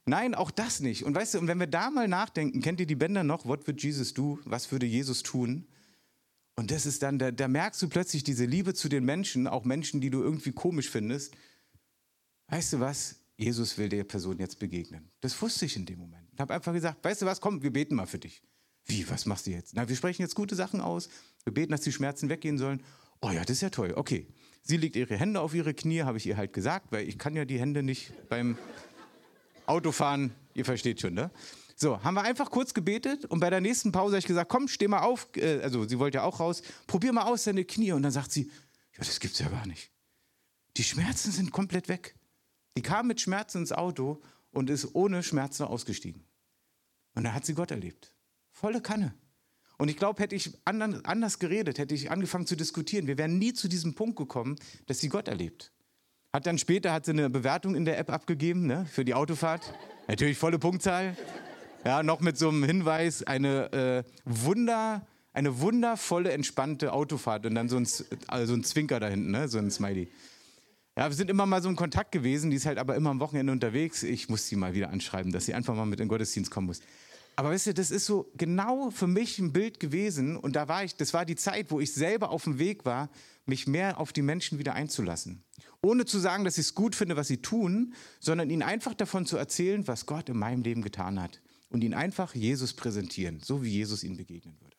[0.05, 1.05] Nein, auch das nicht.
[1.05, 3.47] Und weißt du, und wenn wir da mal nachdenken, kennt ihr die Bänder noch?
[3.47, 4.39] What would Jesus do?
[4.45, 5.67] Was würde Jesus tun?
[6.59, 9.63] Und das ist dann, da, da merkst du plötzlich diese Liebe zu den Menschen, auch
[9.65, 11.37] Menschen, die du irgendwie komisch findest.
[12.49, 13.15] Weißt du was?
[13.37, 15.09] Jesus will der Person jetzt begegnen.
[15.21, 16.29] Das wusste ich in dem Moment.
[16.33, 18.43] Ich habe einfach gesagt, weißt du was, komm, wir beten mal für dich.
[18.87, 19.75] Wie, was machst du jetzt?
[19.77, 21.09] Na, wir sprechen jetzt gute Sachen aus.
[21.45, 22.83] Wir beten, dass die Schmerzen weggehen sollen.
[23.21, 23.93] Oh ja, das ist ja toll.
[23.95, 24.27] Okay.
[24.63, 27.37] Sie legt ihre Hände auf ihre Knie, habe ich ihr halt gesagt, weil ich kann
[27.37, 28.59] ja die Hände nicht beim
[29.67, 31.31] Autofahren, ihr versteht schon, ne?
[31.81, 34.67] So, haben wir einfach kurz gebetet und bei der nächsten Pause habe ich gesagt, komm,
[34.67, 37.93] steh mal auf, äh, also sie wollte ja auch raus, probier mal aus deine Knie
[37.93, 38.51] und dann sagt sie,
[38.95, 39.93] ja, das gibt's ja gar nicht.
[40.77, 42.17] Die Schmerzen sind komplett weg.
[42.77, 44.21] Die kam mit Schmerzen ins Auto
[44.51, 46.25] und ist ohne Schmerzen ausgestiegen.
[47.15, 48.13] Und da hat sie Gott erlebt.
[48.51, 49.15] Volle Kanne.
[49.77, 53.53] Und ich glaube, hätte ich anders geredet, hätte ich angefangen zu diskutieren, wir wären nie
[53.53, 54.57] zu diesem Punkt gekommen,
[54.87, 55.71] dass sie Gott erlebt.
[56.33, 59.73] Hat dann später hat sie eine Bewertung in der App abgegeben ne, für die Autofahrt.
[60.09, 61.17] Natürlich volle Punktzahl.
[61.85, 67.47] Ja, noch mit so einem Hinweis, eine, äh, Wunder, eine wundervolle, entspannte Autofahrt.
[67.47, 67.87] Und dann so ein,
[68.27, 70.09] also ein Zwinker da hinten, ne, so ein Smiley.
[70.97, 73.21] Ja, wir sind immer mal so in Kontakt gewesen, die ist halt aber immer am
[73.21, 74.03] Wochenende unterwegs.
[74.03, 76.67] Ich muss sie mal wieder anschreiben, dass sie einfach mal mit in den Gottesdienst kommen
[76.67, 76.81] muss.
[77.37, 80.83] Aber wisst ihr, das ist so genau für mich ein Bild gewesen und da war
[80.83, 83.11] ich, das war die Zeit, wo ich selber auf dem Weg war,
[83.47, 85.45] mich mehr auf die Menschen wieder einzulassen.
[85.81, 89.25] Ohne zu sagen, dass ich es gut finde, was sie tun, sondern ihnen einfach davon
[89.25, 93.63] zu erzählen, was Gott in meinem Leben getan hat und ihnen einfach Jesus präsentieren, so
[93.63, 94.77] wie Jesus ihnen begegnen würde.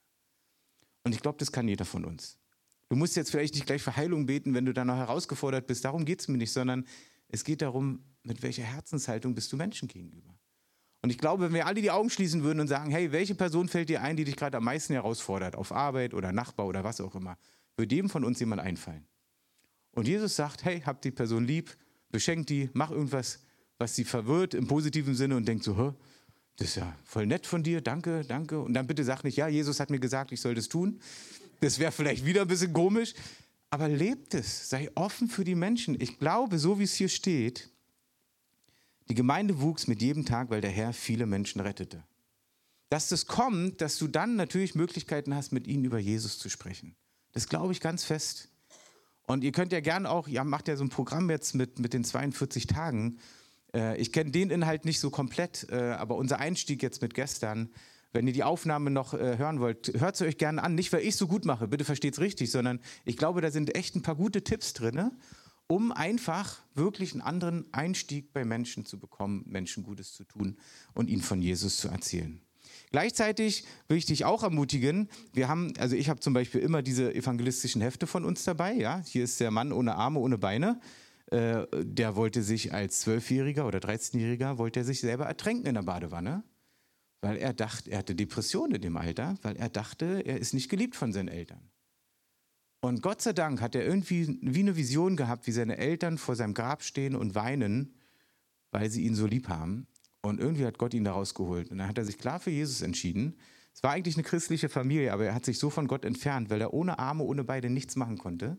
[1.04, 2.38] Und ich glaube, das kann jeder von uns.
[2.90, 5.86] Du musst jetzt vielleicht nicht gleich für Heilung beten, wenn du da noch herausgefordert bist.
[5.86, 6.86] Darum geht es mir nicht, sondern
[7.28, 10.36] es geht darum, mit welcher Herzenshaltung bist du Menschen gegenüber.
[11.02, 13.70] Und ich glaube, wenn wir alle die Augen schließen würden und sagen, hey, welche Person
[13.70, 17.00] fällt dir ein, die dich gerade am meisten herausfordert, auf Arbeit oder Nachbar oder was
[17.00, 17.38] auch immer,
[17.78, 19.08] würde jedem von uns jemand einfallen.
[19.92, 21.78] Und Jesus sagt, hey, habt die Person lieb,
[22.10, 23.40] beschenkt die, mach irgendwas,
[23.78, 25.94] was sie verwirrt im positiven Sinne und denkt so, Hä,
[26.60, 28.60] das ist ja voll nett von dir, danke, danke.
[28.60, 31.00] Und dann bitte sag nicht, ja, Jesus hat mir gesagt, ich soll das tun.
[31.62, 33.14] Das wäre vielleicht wieder ein bisschen komisch.
[33.70, 36.00] Aber lebt es, sei offen für die Menschen.
[36.02, 37.70] Ich glaube, so wie es hier steht,
[39.08, 42.04] die Gemeinde wuchs mit jedem Tag, weil der Herr viele Menschen rettete.
[42.90, 46.96] Dass das kommt, dass du dann natürlich Möglichkeiten hast, mit ihnen über Jesus zu sprechen.
[47.32, 48.50] Das glaube ich ganz fest.
[49.28, 51.94] Und ihr könnt ja gern auch, ja, macht ja so ein Programm jetzt mit, mit
[51.94, 53.20] den 42 Tagen.
[53.74, 57.70] Äh, ich kenne den Inhalt nicht so komplett, äh, aber unser Einstieg jetzt mit gestern,
[58.12, 60.76] wenn ihr die Aufnahme noch äh, hören wollt, hört sie euch gerne an.
[60.76, 63.76] Nicht, weil ich so gut mache, bitte versteht es richtig, sondern ich glaube, da sind
[63.76, 65.12] echt ein paar gute Tipps drin
[65.72, 70.58] um einfach wirklich einen anderen Einstieg bei Menschen zu bekommen, Menschen Gutes zu tun
[70.96, 72.42] und ihnen von Jesus zu erzählen.
[72.92, 75.10] Gleichzeitig will ich dich auch ermutigen.
[75.32, 78.74] Wir haben, also ich habe zum Beispiel immer diese evangelistischen Hefte von uns dabei.
[78.74, 80.80] Ja, hier ist der Mann ohne Arme, ohne Beine.
[81.32, 85.84] Äh, der wollte sich als Zwölfjähriger oder 13-Jähriger wollte er sich selber ertränken in der
[85.84, 86.44] Badewanne,
[87.22, 90.70] weil er dachte, er hatte Depressionen in dem Alter, weil er dachte, er ist nicht
[90.70, 91.70] geliebt von seinen Eltern.
[92.82, 96.36] Und Gott sei Dank hat er irgendwie wie eine Vision gehabt, wie seine Eltern vor
[96.36, 97.94] seinem Grab stehen und weinen,
[98.72, 99.86] weil sie ihn so lieb haben.
[100.22, 101.72] Und irgendwie hat Gott ihn da rausgeholt.
[101.72, 103.36] Und dann hat er sich klar für Jesus entschieden.
[103.74, 106.62] Es war eigentlich eine christliche Familie, aber er hat sich so von Gott entfernt, weil
[106.62, 108.58] er ohne Arme, ohne Beine nichts machen konnte.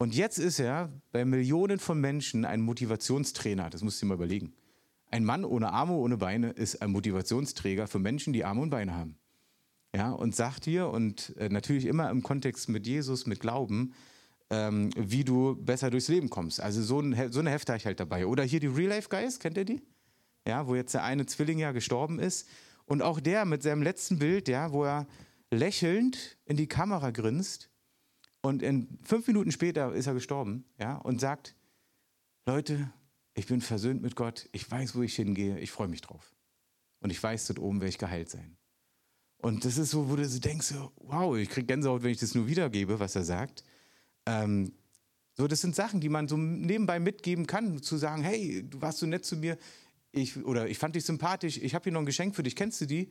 [0.00, 3.70] Und jetzt ist er bei Millionen von Menschen ein Motivationstrainer.
[3.70, 4.54] Das musst du dir mal überlegen.
[5.10, 8.94] Ein Mann ohne Arme, ohne Beine ist ein Motivationsträger für Menschen, die Arme und Beine
[8.94, 9.20] haben
[9.94, 13.92] ja, und sagt dir, und äh, natürlich immer im Kontext mit Jesus, mit Glauben,
[14.50, 16.60] ähm, wie du besser durchs Leben kommst.
[16.60, 18.26] Also so, ein, so eine Hefte habe ich halt dabei.
[18.26, 19.82] Oder hier die Real Life Guys, kennt ihr die?
[20.46, 22.48] Ja, wo jetzt der eine Zwilling ja gestorben ist.
[22.86, 25.06] Und auch der mit seinem letzten Bild, ja, wo er
[25.50, 27.69] lächelnd in die Kamera grinst
[28.42, 31.54] und in fünf Minuten später ist er gestorben, ja, und sagt,
[32.46, 32.90] Leute,
[33.34, 36.34] ich bin versöhnt mit Gott, ich weiß, wo ich hingehe, ich freue mich drauf.
[37.00, 38.56] Und ich weiß, dort oben werde ich geheilt sein.
[39.38, 42.46] Und das ist so, wo du denkst, wow, ich kriege Gänsehaut, wenn ich das nur
[42.46, 43.64] wiedergebe, was er sagt.
[44.26, 44.72] Ähm,
[45.34, 48.98] so, das sind Sachen, die man so nebenbei mitgeben kann, zu sagen, hey, du warst
[48.98, 49.56] so nett zu mir,
[50.12, 52.80] ich, oder ich fand dich sympathisch, ich habe hier noch ein Geschenk für dich, kennst
[52.80, 53.10] du die?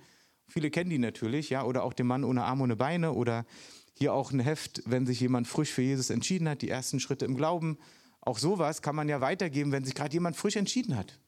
[0.50, 3.46] Viele kennen die natürlich, ja, oder auch den Mann ohne Arme, ohne Beine, oder
[3.94, 7.26] hier auch ein Heft, wenn sich jemand frisch für Jesus entschieden hat, die ersten Schritte
[7.26, 7.78] im Glauben.
[8.22, 11.20] Auch sowas kann man ja weitergeben, wenn sich gerade jemand frisch entschieden hat.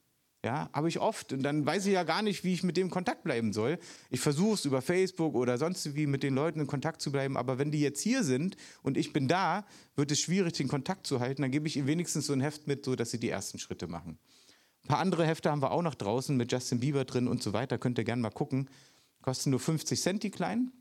[0.44, 1.32] Ja, habe ich oft.
[1.32, 3.78] Und dann weiß ich ja gar nicht, wie ich mit dem Kontakt bleiben soll.
[4.10, 7.36] Ich versuche es über Facebook oder sonst wie mit den Leuten in Kontakt zu bleiben.
[7.36, 9.64] Aber wenn die jetzt hier sind und ich bin da,
[9.94, 11.42] wird es schwierig, den Kontakt zu halten.
[11.42, 13.86] Dann gebe ich ihnen wenigstens so ein Heft mit, so dass sie die ersten Schritte
[13.86, 14.18] machen.
[14.84, 17.52] Ein paar andere Hefte haben wir auch noch draußen mit Justin Bieber drin und so
[17.52, 17.78] weiter.
[17.78, 18.68] Könnt ihr gerne mal gucken.
[19.22, 20.72] Kosten nur 50 Cent die kleinen.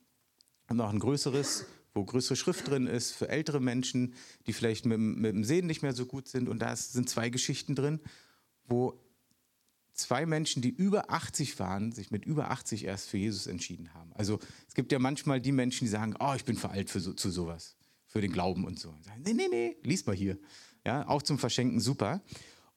[0.67, 4.13] Haben noch ein größeres, wo größere Schrift drin ist für ältere Menschen,
[4.47, 6.49] die vielleicht mit, mit dem Sehen nicht mehr so gut sind.
[6.49, 7.99] Und da sind zwei Geschichten drin,
[8.65, 8.99] wo
[9.93, 14.11] zwei Menschen, die über 80 waren, sich mit über 80 erst für Jesus entschieden haben.
[14.13, 17.13] Also es gibt ja manchmal die Menschen, die sagen, oh, ich bin veralt für so,
[17.13, 17.75] zu sowas,
[18.07, 18.95] für den Glauben und so.
[19.01, 20.37] Sagen, nee, nee, nee, lies mal hier.
[20.85, 22.21] Ja, auch zum Verschenken super.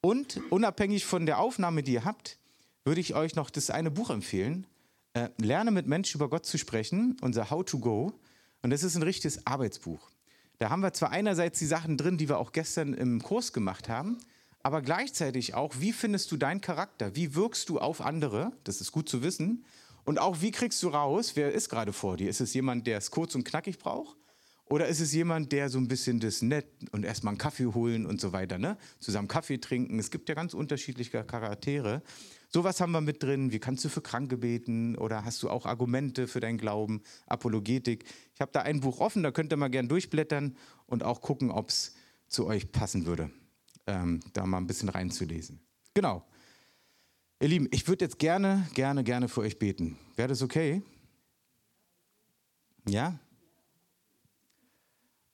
[0.01, 2.37] Und unabhängig von der Aufnahme, die ihr habt,
[2.83, 4.67] würde ich euch noch das eine Buch empfehlen.
[5.15, 8.11] Äh, Lerne mit Menschen über Gott zu sprechen, unser How to Go.
[8.61, 10.11] Und das ist ein richtiges Arbeitsbuch.
[10.59, 13.87] Da haben wir zwar einerseits die Sachen drin, die wir auch gestern im Kurs gemacht
[13.87, 14.17] haben,
[14.61, 17.15] aber gleichzeitig auch, wie findest du deinen Charakter?
[17.15, 18.51] Wie wirkst du auf andere?
[18.65, 19.63] Das ist gut zu wissen.
[20.03, 22.29] Und auch, wie kriegst du raus, wer ist gerade vor dir?
[22.29, 24.17] Ist es jemand, der es kurz und knackig braucht?
[24.65, 28.05] Oder ist es jemand, der so ein bisschen das nett und erstmal einen Kaffee holen
[28.05, 28.77] und so weiter, ne?
[28.99, 29.97] Zusammen Kaffee trinken.
[29.99, 32.01] Es gibt ja ganz unterschiedliche Charaktere.
[32.55, 33.51] Sowas haben wir mit drin.
[33.51, 34.95] Wie kannst du für Kranke beten?
[34.95, 37.01] Oder hast du auch Argumente für deinen Glauben?
[37.27, 38.05] Apologetik.
[38.33, 41.51] Ich habe da ein Buch offen, da könnt ihr mal gern durchblättern und auch gucken,
[41.51, 41.95] ob es
[42.29, 43.29] zu euch passen würde,
[43.87, 45.59] ähm, da mal ein bisschen reinzulesen.
[45.93, 46.25] Genau.
[47.41, 49.97] Ihr Lieben, ich würde jetzt gerne, gerne, gerne für euch beten.
[50.15, 50.81] Wäre das okay?
[52.87, 53.19] Ja?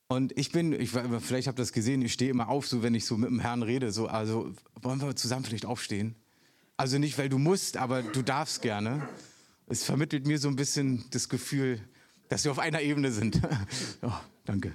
[0.08, 2.96] Und ich bin, ich, vielleicht habt ihr das gesehen, ich stehe immer auf, so wenn
[2.96, 3.92] ich so mit dem Herrn rede.
[3.92, 4.52] So, also
[4.82, 6.16] wollen wir zusammen vielleicht aufstehen?
[6.82, 9.08] Also nicht, weil du musst, aber du darfst gerne.
[9.68, 11.80] Es vermittelt mir so ein bisschen das Gefühl,
[12.28, 13.40] dass wir auf einer Ebene sind.
[14.02, 14.12] oh,
[14.46, 14.74] danke.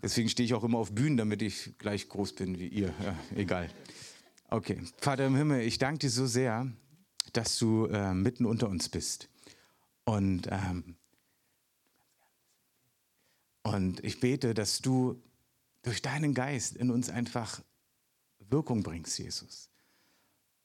[0.00, 2.94] Deswegen stehe ich auch immer auf Bühnen, damit ich gleich groß bin wie ihr.
[3.02, 3.68] Ja, egal.
[4.48, 4.80] Okay.
[4.98, 6.70] Vater im Himmel, ich danke dir so sehr,
[7.32, 9.28] dass du äh, mitten unter uns bist.
[10.04, 10.94] Und ähm,
[13.64, 15.20] und ich bete, dass du
[15.82, 17.60] durch deinen Geist in uns einfach
[18.38, 19.68] Wirkung bringst, Jesus.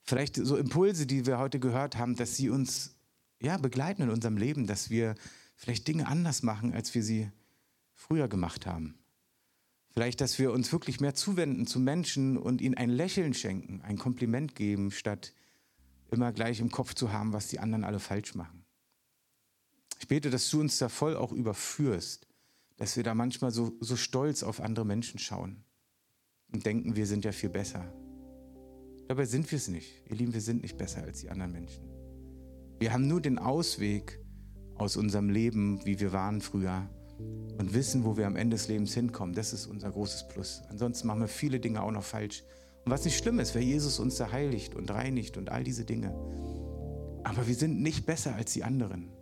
[0.02, 2.96] Vielleicht so Impulse, die wir heute gehört haben, dass sie uns
[3.40, 5.14] ja, begleiten in unserem Leben, dass wir
[5.56, 7.30] vielleicht Dinge anders machen, als wir sie
[7.94, 8.98] früher gemacht haben.
[9.92, 13.98] Vielleicht, dass wir uns wirklich mehr zuwenden zu Menschen und ihnen ein Lächeln schenken, ein
[13.98, 15.34] Kompliment geben, statt
[16.10, 18.64] immer gleich im Kopf zu haben, was die anderen alle falsch machen.
[20.00, 22.26] Ich bete, dass du uns da voll auch überführst,
[22.76, 25.62] dass wir da manchmal so, so stolz auf andere Menschen schauen
[26.52, 27.92] und denken, wir sind ja viel besser.
[29.08, 30.02] Dabei sind wir es nicht.
[30.08, 31.84] Ihr Lieben, wir sind nicht besser als die anderen Menschen.
[32.78, 34.18] Wir haben nur den Ausweg
[34.76, 36.88] aus unserem Leben, wie wir waren früher
[37.58, 39.34] und wissen, wo wir am Ende des Lebens hinkommen.
[39.34, 40.62] Das ist unser großes Plus.
[40.68, 42.42] Ansonsten machen wir viele Dinge auch noch falsch.
[42.84, 45.84] Und was nicht schlimm ist, weil Jesus uns da heiligt und reinigt und all diese
[45.84, 46.12] Dinge.
[47.22, 49.12] Aber wir sind nicht besser als die anderen.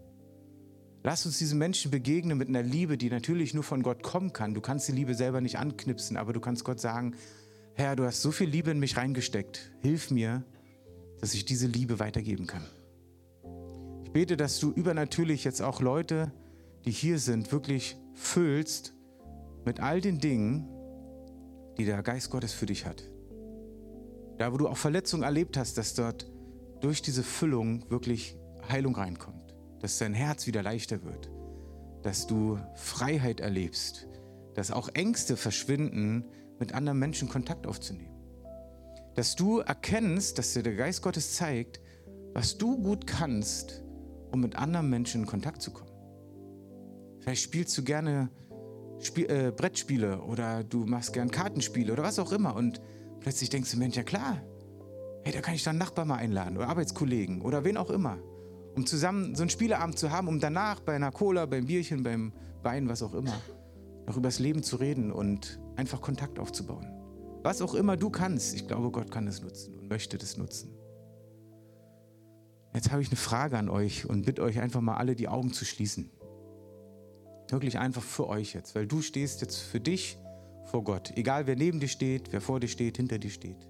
[1.03, 4.55] Lass uns diesen Menschen begegnen mit einer Liebe, die natürlich nur von Gott kommen kann.
[4.55, 7.15] Du kannst die Liebe selber nicht anknipsen, aber du kannst Gott sagen,
[7.81, 9.73] Herr, du hast so viel Liebe in mich reingesteckt.
[9.81, 10.45] Hilf mir,
[11.21, 12.65] dass ich diese Liebe weitergeben kann.
[14.05, 16.33] Ich bete, dass du übernatürlich jetzt auch Leute,
[16.85, 18.95] die hier sind, wirklich füllst
[19.65, 20.69] mit all den Dingen,
[21.79, 23.03] die der Geist Gottes für dich hat.
[24.39, 26.31] Da, wo du auch Verletzungen erlebt hast, dass dort
[26.81, 28.37] durch diese Füllung wirklich
[28.69, 29.41] Heilung reinkommt
[29.81, 31.31] dass dein Herz wieder leichter wird,
[32.03, 34.07] dass du Freiheit erlebst,
[34.55, 36.25] dass auch Ängste verschwinden,
[36.61, 38.15] mit anderen Menschen Kontakt aufzunehmen.
[39.15, 41.81] Dass du erkennst, dass dir der Geist Gottes zeigt,
[42.33, 43.83] was du gut kannst,
[44.31, 45.91] um mit anderen Menschen in Kontakt zu kommen.
[47.19, 48.31] Vielleicht spielst du gerne
[49.01, 52.81] Spiel, äh, Brettspiele oder du machst gern Kartenspiele oder was auch immer und
[53.19, 54.41] plötzlich denkst du, Mensch, ja klar,
[55.25, 58.19] hey, da kann ich dann Nachbar mal einladen oder Arbeitskollegen oder wen auch immer
[58.75, 62.33] um zusammen so einen Spieleabend zu haben, um danach bei einer Cola, beim Bierchen, beim
[62.63, 63.35] Wein, was auch immer,
[64.07, 66.87] noch übers Leben zu reden und einfach Kontakt aufzubauen.
[67.43, 70.75] Was auch immer du kannst, ich glaube, Gott kann es nutzen und möchte das nutzen.
[72.75, 75.53] Jetzt habe ich eine Frage an euch und bitte euch einfach mal alle die Augen
[75.53, 76.11] zu schließen.
[77.49, 80.19] Wirklich einfach für euch jetzt, weil du stehst jetzt für dich
[80.67, 81.13] vor Gott.
[81.17, 83.67] Egal wer neben dir steht, wer vor dir steht, hinter dir steht.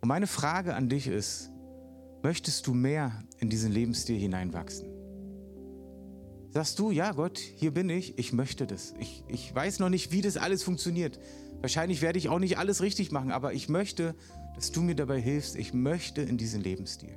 [0.00, 1.52] Und meine Frage an dich ist,
[2.22, 4.99] Möchtest du mehr in diesen Lebensstil hineinwachsen?
[6.52, 8.94] Sagst du, ja Gott, hier bin ich, ich möchte das.
[8.98, 11.20] Ich, ich weiß noch nicht, wie das alles funktioniert.
[11.60, 14.16] Wahrscheinlich werde ich auch nicht alles richtig machen, aber ich möchte,
[14.56, 15.54] dass du mir dabei hilfst.
[15.56, 17.16] Ich möchte in diesen Lebensstil.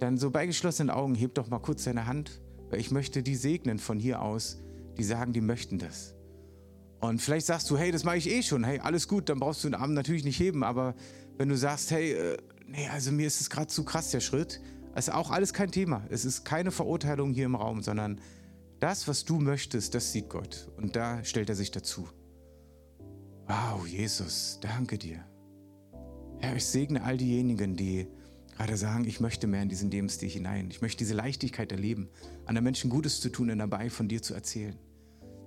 [0.00, 2.40] Dann so bei geschlossenen Augen, heb doch mal kurz deine Hand,
[2.70, 4.58] weil ich möchte die segnen von hier aus,
[4.98, 6.14] die sagen, die möchten das.
[7.00, 8.64] Und vielleicht sagst du, hey, das mache ich eh schon.
[8.64, 10.64] Hey, alles gut, dann brauchst du den Arm natürlich nicht heben.
[10.64, 10.94] Aber
[11.36, 12.36] wenn du sagst, hey, äh,
[12.66, 14.60] nee, also mir ist es gerade zu krass, der Schritt.
[14.98, 16.04] Ist auch alles kein Thema.
[16.10, 18.20] Es ist keine Verurteilung hier im Raum, sondern
[18.80, 20.68] das, was du möchtest, das sieht Gott.
[20.76, 22.08] Und da stellt er sich dazu.
[23.46, 25.24] Wow, Jesus, danke dir.
[26.38, 28.08] Herr, ich segne all diejenigen, die
[28.56, 30.68] gerade sagen, ich möchte mehr in diesen Lebensstil hinein.
[30.70, 32.08] Ich möchte diese Leichtigkeit erleben,
[32.44, 34.76] anderen Menschen Gutes zu tun und dabei von dir zu erzählen.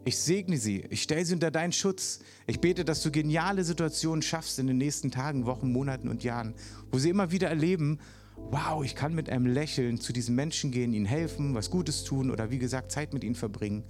[0.05, 0.85] Ich segne sie.
[0.89, 2.19] Ich stelle sie unter deinen Schutz.
[2.45, 6.53] Ich bete, dass du geniale Situationen schaffst in den nächsten Tagen, Wochen, Monaten und Jahren,
[6.91, 7.99] wo sie immer wieder erleben,
[8.37, 12.31] wow, ich kann mit einem Lächeln zu diesen Menschen gehen, ihnen helfen, was Gutes tun
[12.31, 13.83] oder wie gesagt Zeit mit ihnen verbringen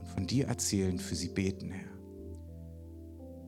[0.00, 1.96] und von dir erzählen, für sie beten, Herr.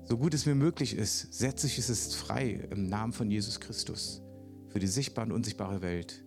[0.05, 4.23] So gut es mir möglich ist, setze ich es frei im Namen von Jesus Christus
[4.69, 6.25] für die sichtbare und unsichtbare Welt.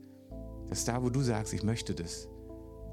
[0.69, 2.27] Dass da, wo du sagst, ich möchte das,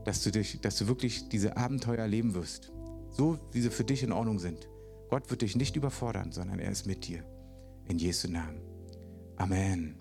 [0.04, 2.72] dass du, dich, dass du wirklich diese Abenteuer erleben wirst,
[3.10, 4.68] so wie sie für dich in Ordnung sind.
[5.10, 7.24] Gott wird dich nicht überfordern, sondern er ist mit dir.
[7.86, 8.60] In Jesu Namen.
[9.36, 9.96] Amen.